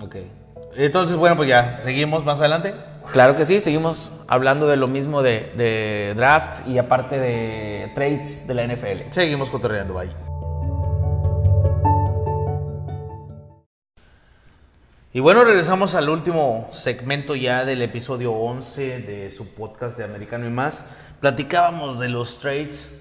[0.00, 0.16] Ok.
[0.76, 2.74] Entonces, bueno, pues ya, seguimos más adelante.
[3.12, 8.46] Claro que sí, seguimos hablando de lo mismo de, de drafts y aparte de trades
[8.46, 9.10] de la NFL.
[9.10, 10.29] Seguimos cotorreando, bye.
[15.12, 20.46] Y bueno, regresamos al último segmento ya del episodio 11 de su podcast de Americano
[20.46, 20.84] y más.
[21.20, 22.96] Platicábamos de los trades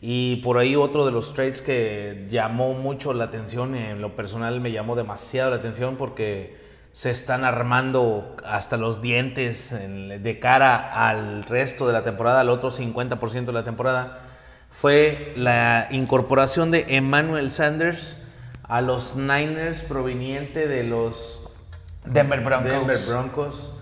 [0.00, 4.60] y por ahí otro de los trades que llamó mucho la atención, en lo personal
[4.60, 6.58] me llamó demasiado la atención porque
[6.92, 12.50] se están armando hasta los dientes en- de cara al resto de la temporada, al
[12.50, 14.22] otro 50% de la temporada,
[14.70, 18.16] fue la incorporación de Emmanuel Sanders
[18.64, 21.43] a los Niners proveniente de los
[22.04, 22.70] Denver Broncos.
[22.70, 23.72] Denver Broncos.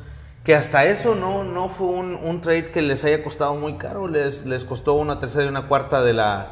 [0.44, 4.08] Que hasta eso no, no fue un, un trade que les haya costado muy caro.
[4.08, 6.48] Les, les costó una tercera y una cuarta de la,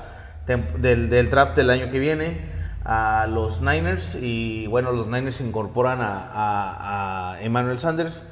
[0.47, 2.41] del, draft del año que viene
[2.85, 4.15] a los Niners.
[4.15, 8.25] Y bueno, los Niners incorporan a, Emmanuel Sanders.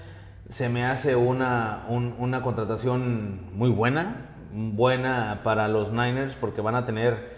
[0.50, 4.26] Se me hace una, un- una contratación muy buena.
[4.52, 7.36] Buena para los Niners porque van a tener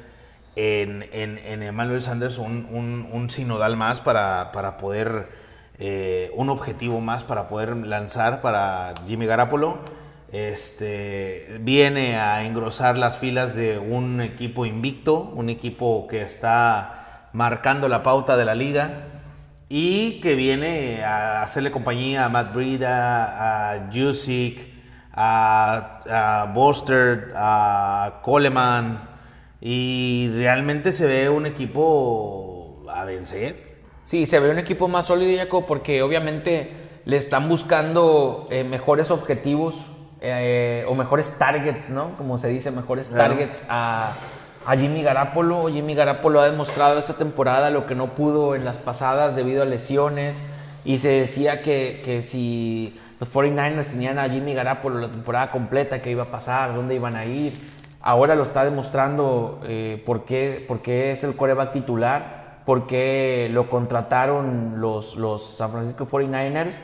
[0.56, 5.28] en, en, Emmanuel Sanders un, un, un sinodal más para, para poder,
[5.80, 9.78] eh, un objetivo más para poder lanzar para Jimmy Garapolo.
[10.30, 17.88] Este, viene a engrosar las filas de un equipo invicto, un equipo que está marcando
[17.88, 19.06] la pauta de la liga
[19.70, 24.60] y que viene a hacerle compañía a Matt Breida, a Jusic,
[25.12, 29.08] a, a Boster, a Coleman
[29.62, 33.69] y realmente se ve un equipo a vencer.
[34.10, 36.72] Sí, se ve un equipo más sólido, Jaco, porque obviamente
[37.04, 39.76] le están buscando eh, mejores objetivos
[40.20, 42.16] eh, o mejores targets, ¿no?
[42.16, 43.34] Como se dice, mejores Claro.
[43.34, 44.14] targets a,
[44.66, 45.68] a Jimmy Garapolo.
[45.68, 49.64] Jimmy Garapolo ha demostrado esta temporada lo que no pudo en las pasadas debido a
[49.64, 50.42] lesiones.
[50.84, 56.02] Y se decía que, que si los 49ers tenían a Jimmy Garapolo la temporada completa,
[56.02, 57.52] qué iba a pasar, dónde iban a ir.
[58.00, 62.39] Ahora lo está demostrando eh, por, qué, por qué es el coreback titular,
[62.70, 66.78] por qué lo contrataron los, los San Francisco 49ers.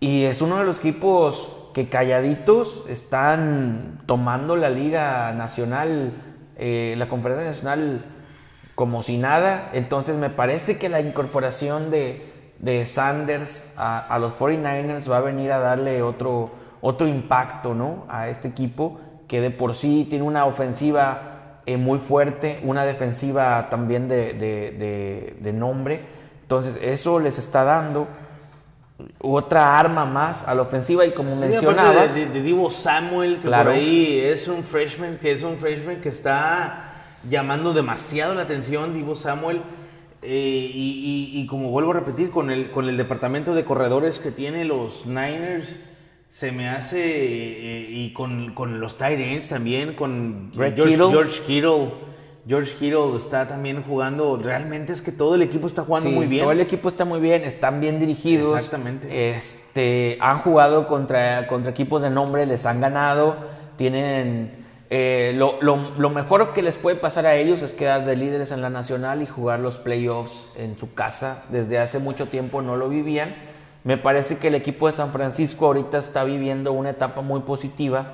[0.00, 6.12] Y es uno de los equipos que calladitos están tomando la Liga Nacional,
[6.58, 8.04] eh, la Conferencia Nacional
[8.74, 9.70] como si nada.
[9.72, 15.20] Entonces me parece que la incorporación de, de Sanders a, a los 49ers va a
[15.22, 16.50] venir a darle otro,
[16.82, 18.04] otro impacto ¿no?
[18.10, 21.31] a este equipo que de por sí tiene una ofensiva
[21.66, 26.00] eh, muy fuerte, una defensiva también de, de- de- de nombre.
[26.42, 28.06] Entonces eso les está dando
[29.18, 33.70] otra arma más a la ofensiva y como Sí, mencionabas, de Divo Samuel, que Claro.
[33.70, 36.88] por ahí es un freshman, que es un freshman que está
[37.28, 39.62] llamando demasiado la atención, Divo Samuel.
[40.24, 44.20] eh, y, y- y como vuelvo a repetir, con el, con el departamento de corredores
[44.20, 45.74] que tiene los Niners,
[46.32, 51.10] se me hace, eh, y con, con los tight ends también, con Red George, Kittle.
[51.10, 51.88] George Kittle.
[52.48, 56.26] George Kittle está también jugando, realmente es que todo el equipo está jugando Sí, muy
[56.26, 56.42] bien.
[56.42, 58.56] Todo el equipo está muy bien, están bien dirigidos.
[58.56, 59.30] Exactamente.
[59.36, 63.36] Este, han jugado contra, contra equipos de nombre, les han ganado.
[63.76, 64.64] Tienen.
[64.90, 68.50] eh, lo, lo- lo mejor que les puede pasar a ellos es quedar de líderes
[68.52, 71.44] en la nacional y jugar los playoffs en su casa.
[71.50, 73.34] Desde hace mucho tiempo no lo vivían.
[73.84, 78.12] Me parece que el equipo de San Francisco ahorita está viviendo una etapa muy positiva.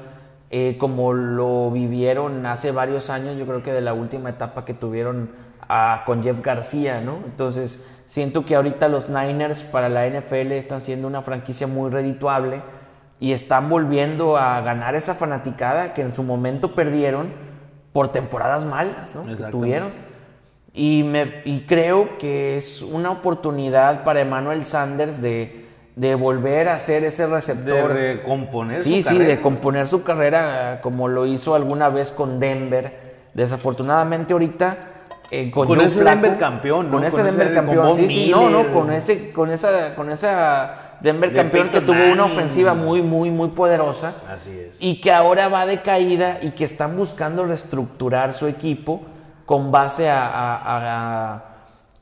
[0.50, 4.72] eh, como lo vivieron hace varios años, yo creo que de la última etapa que
[4.72, 5.30] tuvieron
[5.68, 7.18] ah, con Jeff García, ¿no?
[7.26, 12.62] Entonces, siento que ahorita los Niners para la NFL están siendo una franquicia muy redituable
[13.20, 17.30] y están volviendo a ganar esa fanaticada que en su momento perdieron
[17.92, 19.26] por temporadas malas, ¿no?
[19.26, 20.07] Que tuvieron.
[20.80, 25.64] Y, me, y creo que es una oportunidad para Emmanuel Sanders de,
[25.96, 27.90] de volver a ser ese de receptor.
[27.90, 29.30] recomponer Sí, su sí, carrera.
[29.34, 33.08] de componer su carrera eh, como lo hizo alguna vez con Denver.
[33.34, 34.78] Desafortunadamente ahorita
[35.32, 36.02] eh, con, Con ese
[36.38, 36.92] campeón, ¿no?
[36.92, 39.94] Con ese Con Denver ese- campeón, con sí, sí, no, no, con ese, con esa,
[39.96, 44.76] con esa Denver De campeón que tuvo una ofensiva muy, muy, muy poderosa Así es.
[44.78, 49.02] y que ahora va de caída y que están buscando reestructurar su equipo
[49.48, 51.44] con base a, a, a-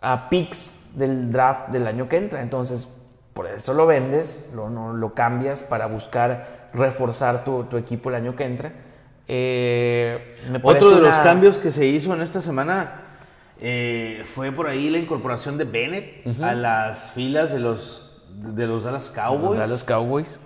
[0.02, 2.42] a picks del draft del año que entra.
[2.42, 2.88] Entonces,
[3.34, 8.16] por eso lo vendes, lo, no, lo cambias para buscar reforzar tu, tu equipo el
[8.16, 8.72] año que entra.
[9.28, 13.02] Eh, me Otro de los cambios que se hizo en esta semana
[13.60, 18.82] eh, fue por ahí la incorporación de Bennett a las filas de los, de los
[18.82, 19.50] Dallas Cowboys.
[19.50, 20.40] Los Dallas Cowboys.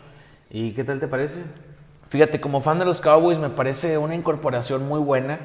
[0.50, 1.44] ¿Y qué tal te parece?
[2.10, 5.38] Fíjate, como fan de los Cowboys me parece una incorporación muy buena,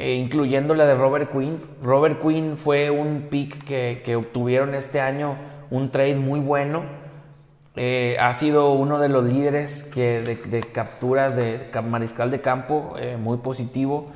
[0.00, 1.60] eh, incluyendo la de Robert Quinn.
[1.82, 5.34] Robert Quinn fue un pick que, que obtuvieron este año,
[5.70, 6.82] un trade muy bueno.
[7.74, 12.94] Eh, ha sido uno de los líderes que de, capturas de ca- mariscal de campo,
[12.96, 14.06] eh, muy positivo.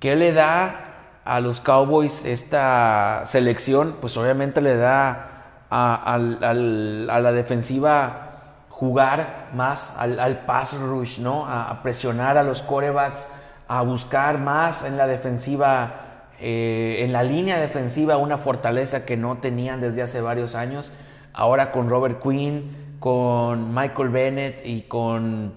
[0.00, 3.94] ¿Qué le da a los Cowboys esta selección?
[4.00, 8.22] Pues obviamente le da a, la defensiva
[8.70, 11.46] jugar más al, pass rush, ¿no?
[11.46, 13.32] A presionar a los corebacks,
[13.68, 19.38] a buscar más en la defensiva, eh, en la línea defensiva, una fortaleza que no
[19.38, 20.92] tenían desde hace varios años.
[21.32, 25.54] Ahora con Robert Quinn, con Michael Bennett y con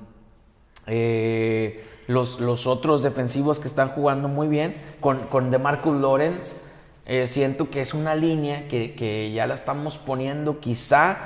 [0.88, 6.58] eh, los, los otros defensivos que están jugando muy bien, con, con DeMarcus Lawrence,
[7.06, 11.18] eh, siento que es una línea que, que ya la estamos poniendo quizá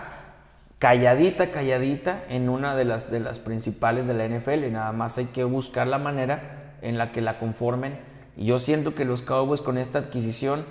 [0.79, 4.65] calladita, calladita en una de las, de las principales de la NFL.
[4.65, 7.97] Y nada más hay que buscar la manera en la que la conformen.
[8.35, 10.65] Y yo siento que los Cowboys con esta adquisición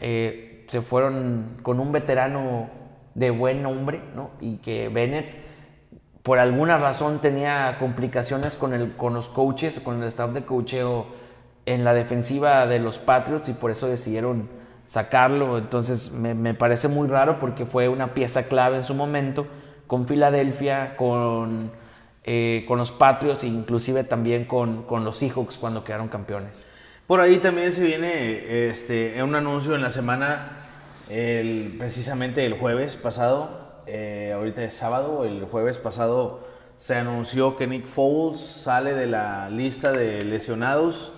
[0.00, 2.70] eh, se fueron con un veterano
[3.14, 4.30] de buen nombre, ¿no?
[4.40, 5.36] Y que Bennett,
[6.22, 11.06] por alguna razón, tenía complicaciones con, el, con los coaches, con el staff de coacheo
[11.66, 14.48] en la defensiva de los Patriots y por eso decidieron
[14.86, 15.58] sacarlo.
[15.58, 19.46] Entonces me, me parece muy raro porque fue una pieza clave en su momento
[19.86, 21.72] con Filadelfia, con,
[22.24, 26.64] eh, con los Patriots e inclusive también con, con los Seahawks cuando quedaron campeones.
[27.06, 30.58] Por ahí también se viene este, un anuncio en la semana,
[31.08, 36.46] el- precisamente el jueves pasado, eh, ahorita es sábado, el jueves pasado
[36.76, 41.12] se anunció que Nick Foles sale de la lista de lesionados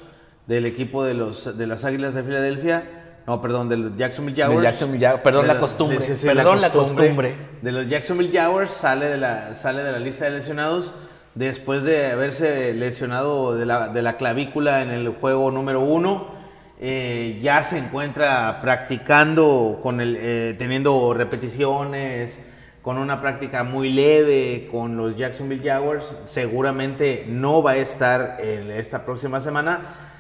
[0.46, 4.42] del equipo de, los, de las Águilas de Filadelfia, no, perdón, de los Jacksonville De
[4.42, 4.62] Jaguars.
[4.64, 7.34] Jacksonville Jaguars, perdón De la los- costumbre, sí, sí, sí, perdón la costumbre.
[7.62, 10.92] De los Jacksonville Jaguars sale de la, sale de la lista de lesionados
[11.34, 16.40] después de haberse lesionado de la, de la clavícula en el juego número uno.
[16.84, 22.40] eh, ya se encuentra practicando, con el, eh, teniendo repeticiones,
[22.82, 26.16] con una práctica muy leve con los Jacksonville Jaguars.
[26.24, 30.11] Seguramente no va a estar en esta próxima semana.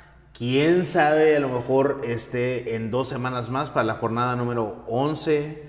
[0.42, 5.62] Quién sabe, a lo mejor esté en dos semanas más para la jornada número 11.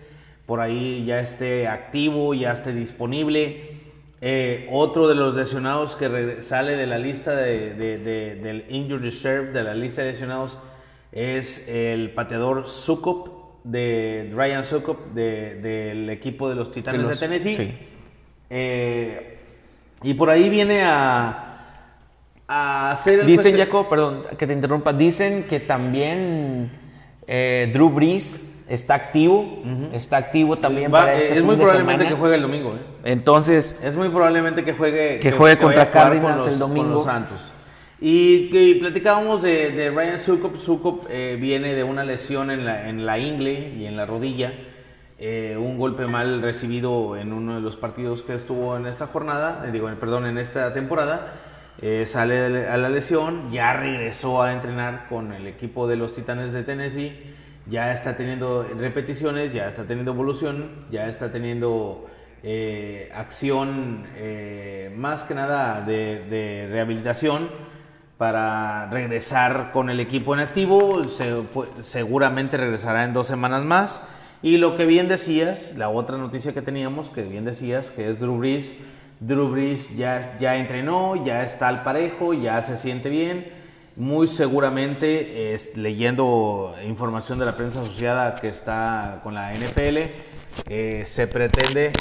[0.47, 3.69] Por ahí ya esté activo, ya esté disponible.
[4.19, 9.03] Eh, otro de los lesionados que sale de la lista de, de- de- del Injured
[9.03, 10.57] Reserve, de la lista de lesionados,
[11.11, 17.53] es el pateador Sukop, de Ryan Sukop, de- del equipo de los Titanes de, Tennessee.
[17.55, 17.73] sí.
[18.49, 19.37] Eh,
[20.01, 21.52] y por ahí viene a,
[22.47, 26.71] a hacer el Dicen, Jacob, perdón que te interrumpa, dicen que también
[27.27, 31.55] eh, Drew Brees está activo, está activo también Va- para eh, este es fin muy
[31.55, 32.15] de probablemente semana.
[32.15, 32.75] que juegue el domingo.
[32.75, 32.79] ¿eh?
[33.05, 36.83] Entonces, Es muy probablemente que juegue Que juegue contra Cardinals con los- el domingo.
[36.85, 37.53] con los Santos.
[38.01, 40.57] Y, y platicábamos de, de Ryan Sukop.
[40.57, 44.51] Sukop eh, viene de una lesión en la, en la ingle y en la rodilla.
[45.19, 49.63] Eh, un golpe mal recibido en uno de los partidos que estuvo en esta jornada,
[49.67, 51.35] eh, digo, perdón, en esta temporada.
[51.81, 56.53] Eh, sale a la lesión, ya regresó a entrenar con el equipo de los Titanes
[56.53, 57.33] de Tennessee,
[57.69, 62.05] ya está teniendo repeticiones, ya está teniendo evolución, ya está teniendo
[62.43, 67.49] eh, acción eh, más que nada de, de rehabilitación
[68.17, 71.03] para regresar con el equipo en activo.
[71.05, 74.01] Se- pu- seguramente regresará en dos semanas más.
[74.41, 78.19] Y lo que bien decías, la otra noticia que teníamos, que bien decías, que es
[78.19, 78.73] Drew Brees.
[79.19, 83.51] Drew Brees ya, ya entrenó, ya está al parejo, ya se siente bien.
[83.95, 89.97] Muy seguramente, leyendo información de la prensa asociada que está con la NFL,
[90.67, 91.93] eh, se pretende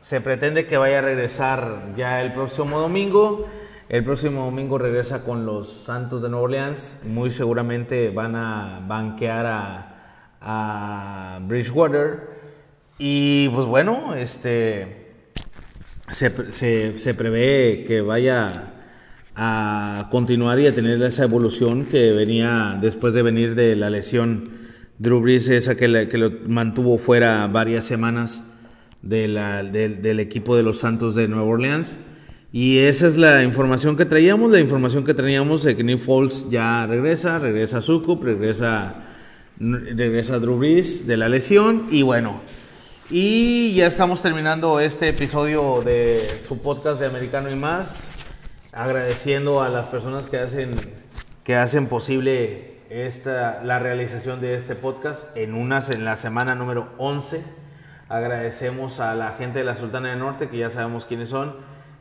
[0.00, 3.46] se pretende que vaya a regresar ya el próximo domingo.
[3.88, 7.00] El próximo domingo regresa con los Santos de Nueva Orleans.
[7.04, 9.46] Muy seguramente van a banquear
[10.40, 12.34] a Bridgewater.
[12.98, 15.03] Y pues bueno, este
[16.08, 18.52] se, se- prevé que vaya
[19.36, 24.48] a continuar y a tener esa evolución que venía después de venir de la lesión
[24.98, 28.44] Drew Brees, esa que, que lo mantuvo fuera varias semanas
[29.02, 29.28] de
[30.02, 31.98] del- equipo de los Santos de Nueva Orleans.
[32.52, 36.46] Y esa es la información que traíamos, la información que traíamos de que Nick Foles
[36.48, 39.02] ya regresa, regresa Sukup, regresa,
[39.58, 42.40] regresa Drew Brees de la lesión y bueno,
[43.10, 48.08] y ya estamos terminando este episodio de su podcast de Americano y más,
[48.72, 50.74] agradeciendo a las personas que hacen,
[51.44, 56.88] que hacen posible esta, la realización de este podcast en, unas, en la semana número
[56.96, 57.44] 11.
[58.08, 61.56] Agradecemos a la gente de la Sultana del Norte, que ya sabemos quiénes son,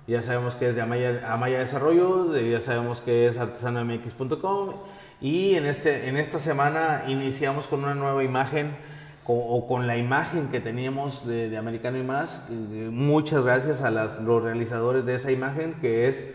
[0.08, 4.76] ya sabemos que es de Amaya, Amaya Desarrollo, ya sabemos que es artesanamx.com
[5.20, 8.93] y en, este, en esta semana iniciamos con una nueva imagen
[9.26, 12.48] o con la imagen que teníamos de, de Americano y más.
[12.50, 16.26] Eh, muchas gracias a las, los realizadores de esa imagen que es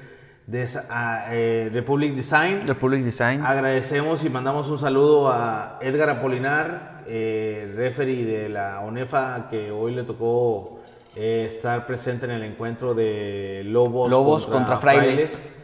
[0.49, 2.67] de esa, eh, Republic Design.
[2.67, 3.45] Republic Designs.
[3.45, 9.95] Agradecemos y mandamos un saludo a Edgar Apolinar, eh, referee de la ONEFA, que hoy
[9.95, 10.81] le tocó
[11.15, 15.55] eh, estar presente en el encuentro de Lobos, Lobos contra Frailes.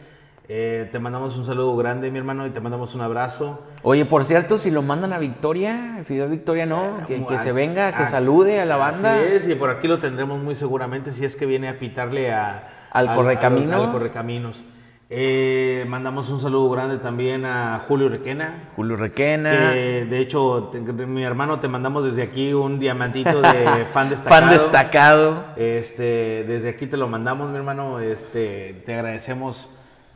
[0.47, 3.63] Eh, te mandamos un saludo grande, mi hermano, y te mandamos un abrazo.
[3.81, 7.51] Oye, por cierto, si lo mandan a Victoria, si a Victoria no, que, que se
[7.51, 9.15] venga, que salude a la banda.
[9.15, 12.31] Así es, y por aquí lo tendremos muy seguramente si es que viene a pitarle
[12.31, 13.85] a, Al Correcaminos.
[13.87, 14.63] al Correcaminos.
[15.09, 18.69] Eh, mandamos un saludo grande también a Julio Requena.
[18.75, 19.51] Julio Requena.
[19.73, 24.41] Que de hecho, te- mi hermano, te mandamos desde aquí un diamantito de fan destacado.
[24.41, 25.43] Fan destacado.
[25.55, 27.99] Este, desde aquí te lo mandamos, mi hermano.
[27.99, 29.69] Este, te agradecemos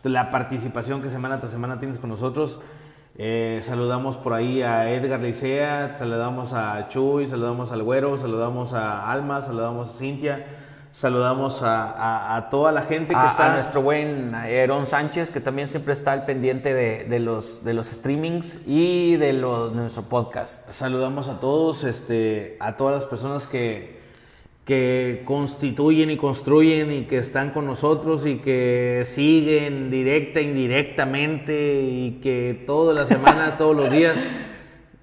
[0.04, 2.60] la participación que semana tras semana tienes con nosotros.
[3.22, 9.12] Eh, saludamos por ahí a Edgar Licea, saludamos a Chuy, saludamos al Güero, saludamos a
[9.12, 10.46] Alma, saludamos a Cintia,
[10.92, 13.52] saludamos a, a- a toda la gente que a, está.
[13.52, 17.74] a nuestro buen Aarón Sánchez, que también siempre está al pendiente de, de los, de
[17.74, 20.70] los streamings y de, los, de nuestro podcast.
[20.70, 23.99] Saludamos a todos, este, a todas las personas que,
[24.70, 32.20] que constituyen y construyen y que están con nosotros y que siguen directa, indirectamente y
[32.22, 34.16] que toda la semana, todos los días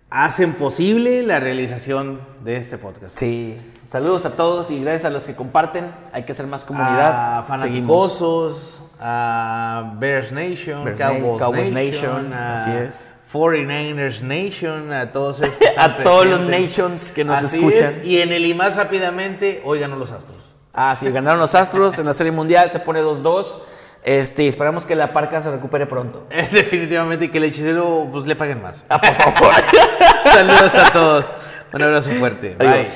[0.08, 3.18] hacen posible la realización de este podcast.
[3.18, 3.56] Sí.
[3.88, 5.86] Saludos a todos y gracias a los que comparten.
[6.12, 7.38] Hay que hacer más comunidad.
[7.38, 13.08] A fanaticosos, a Bears Nation, Bears Cowboys, Na- Cowboys Nation, Nation, a así es.
[13.32, 17.96] 49ers Nation, a todos estos A todos los nations que nos Así escuchan.
[18.00, 20.52] es, Y en el y más rápidamente, oigan los Astros.
[20.72, 23.62] Ah, sí, ganaron los Astros en la Serie Mundial, se pone 2-2.
[24.04, 26.26] Este, esperamos que la parca se recupere pronto.
[26.52, 28.84] Definitivamente y que el hechicero pues le paguen más.
[28.88, 29.54] Ah, por favor.
[30.24, 31.26] Saludos a todos.
[31.72, 32.54] Un abrazo fuerte.
[32.56, 32.86] Bye.